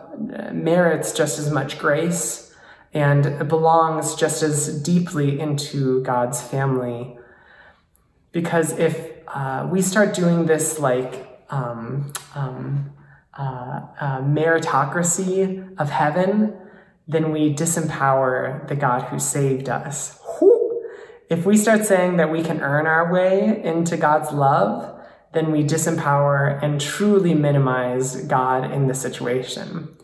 merits 0.53 1.13
just 1.13 1.39
as 1.39 1.51
much 1.51 1.79
grace, 1.79 2.48
and 2.93 3.25
it 3.25 3.47
belongs 3.47 4.15
just 4.15 4.41
as 4.41 4.81
deeply 4.81 5.39
into 5.39 6.01
God's 6.03 6.41
family. 6.41 7.17
Because 8.31 8.77
if 8.77 9.11
uh, 9.27 9.67
we 9.71 9.81
start 9.81 10.13
doing 10.13 10.45
this 10.45 10.79
like 10.79 11.43
um, 11.49 12.11
um, 12.35 12.91
uh, 13.37 13.81
uh, 13.99 14.21
meritocracy 14.21 15.77
of 15.77 15.89
heaven, 15.89 16.55
then 17.07 17.31
we 17.31 17.53
disempower 17.53 18.67
the 18.67 18.75
God 18.75 19.03
who 19.03 19.19
saved 19.19 19.69
us. 19.69 20.19
If 21.29 21.45
we 21.45 21.57
start 21.57 21.85
saying 21.85 22.17
that 22.17 22.31
we 22.31 22.41
can 22.41 22.61
earn 22.61 22.87
our 22.87 23.13
way 23.13 23.61
into 23.63 23.97
God's 23.97 24.31
love, 24.31 24.99
then 25.33 25.51
we 25.51 25.63
disempower 25.63 26.61
and 26.63 26.81
truly 26.81 27.35
minimize 27.35 28.15
God 28.23 28.71
in 28.71 28.87
the 28.87 28.95
situation. 28.95 29.95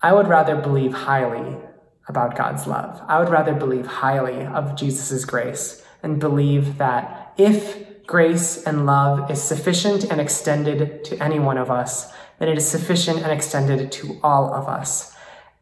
I 0.00 0.12
would 0.12 0.26
rather 0.26 0.56
believe 0.56 0.92
highly 0.92 1.61
about 2.08 2.36
God's 2.36 2.66
love. 2.66 3.00
I 3.06 3.18
would 3.18 3.28
rather 3.28 3.54
believe 3.54 3.86
highly 3.86 4.44
of 4.44 4.76
Jesus' 4.76 5.24
grace 5.24 5.84
and 6.02 6.18
believe 6.18 6.78
that 6.78 7.32
if 7.36 8.06
grace 8.06 8.62
and 8.64 8.86
love 8.86 9.30
is 9.30 9.40
sufficient 9.40 10.04
and 10.04 10.20
extended 10.20 11.04
to 11.04 11.22
any 11.22 11.38
one 11.38 11.58
of 11.58 11.70
us, 11.70 12.12
then 12.38 12.48
it 12.48 12.58
is 12.58 12.66
sufficient 12.66 13.20
and 13.20 13.30
extended 13.30 13.92
to 13.92 14.18
all 14.22 14.52
of 14.52 14.68
us. 14.68 15.14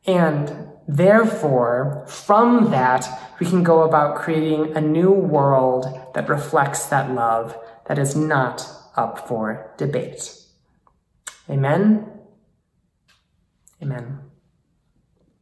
And 0.06 0.68
therefore, 0.88 2.06
from 2.08 2.70
that, 2.70 3.06
we 3.38 3.46
can 3.46 3.62
go 3.62 3.82
about 3.82 4.16
creating 4.16 4.76
a 4.76 4.80
new 4.80 5.12
world 5.12 5.86
that 6.14 6.28
reflects 6.28 6.86
that 6.86 7.12
love 7.12 7.56
that 7.86 7.98
is 7.98 8.16
not 8.16 8.66
up 8.96 9.28
for 9.28 9.74
debate. 9.76 10.36
Amen. 11.48 12.06
Amen. 13.82 14.29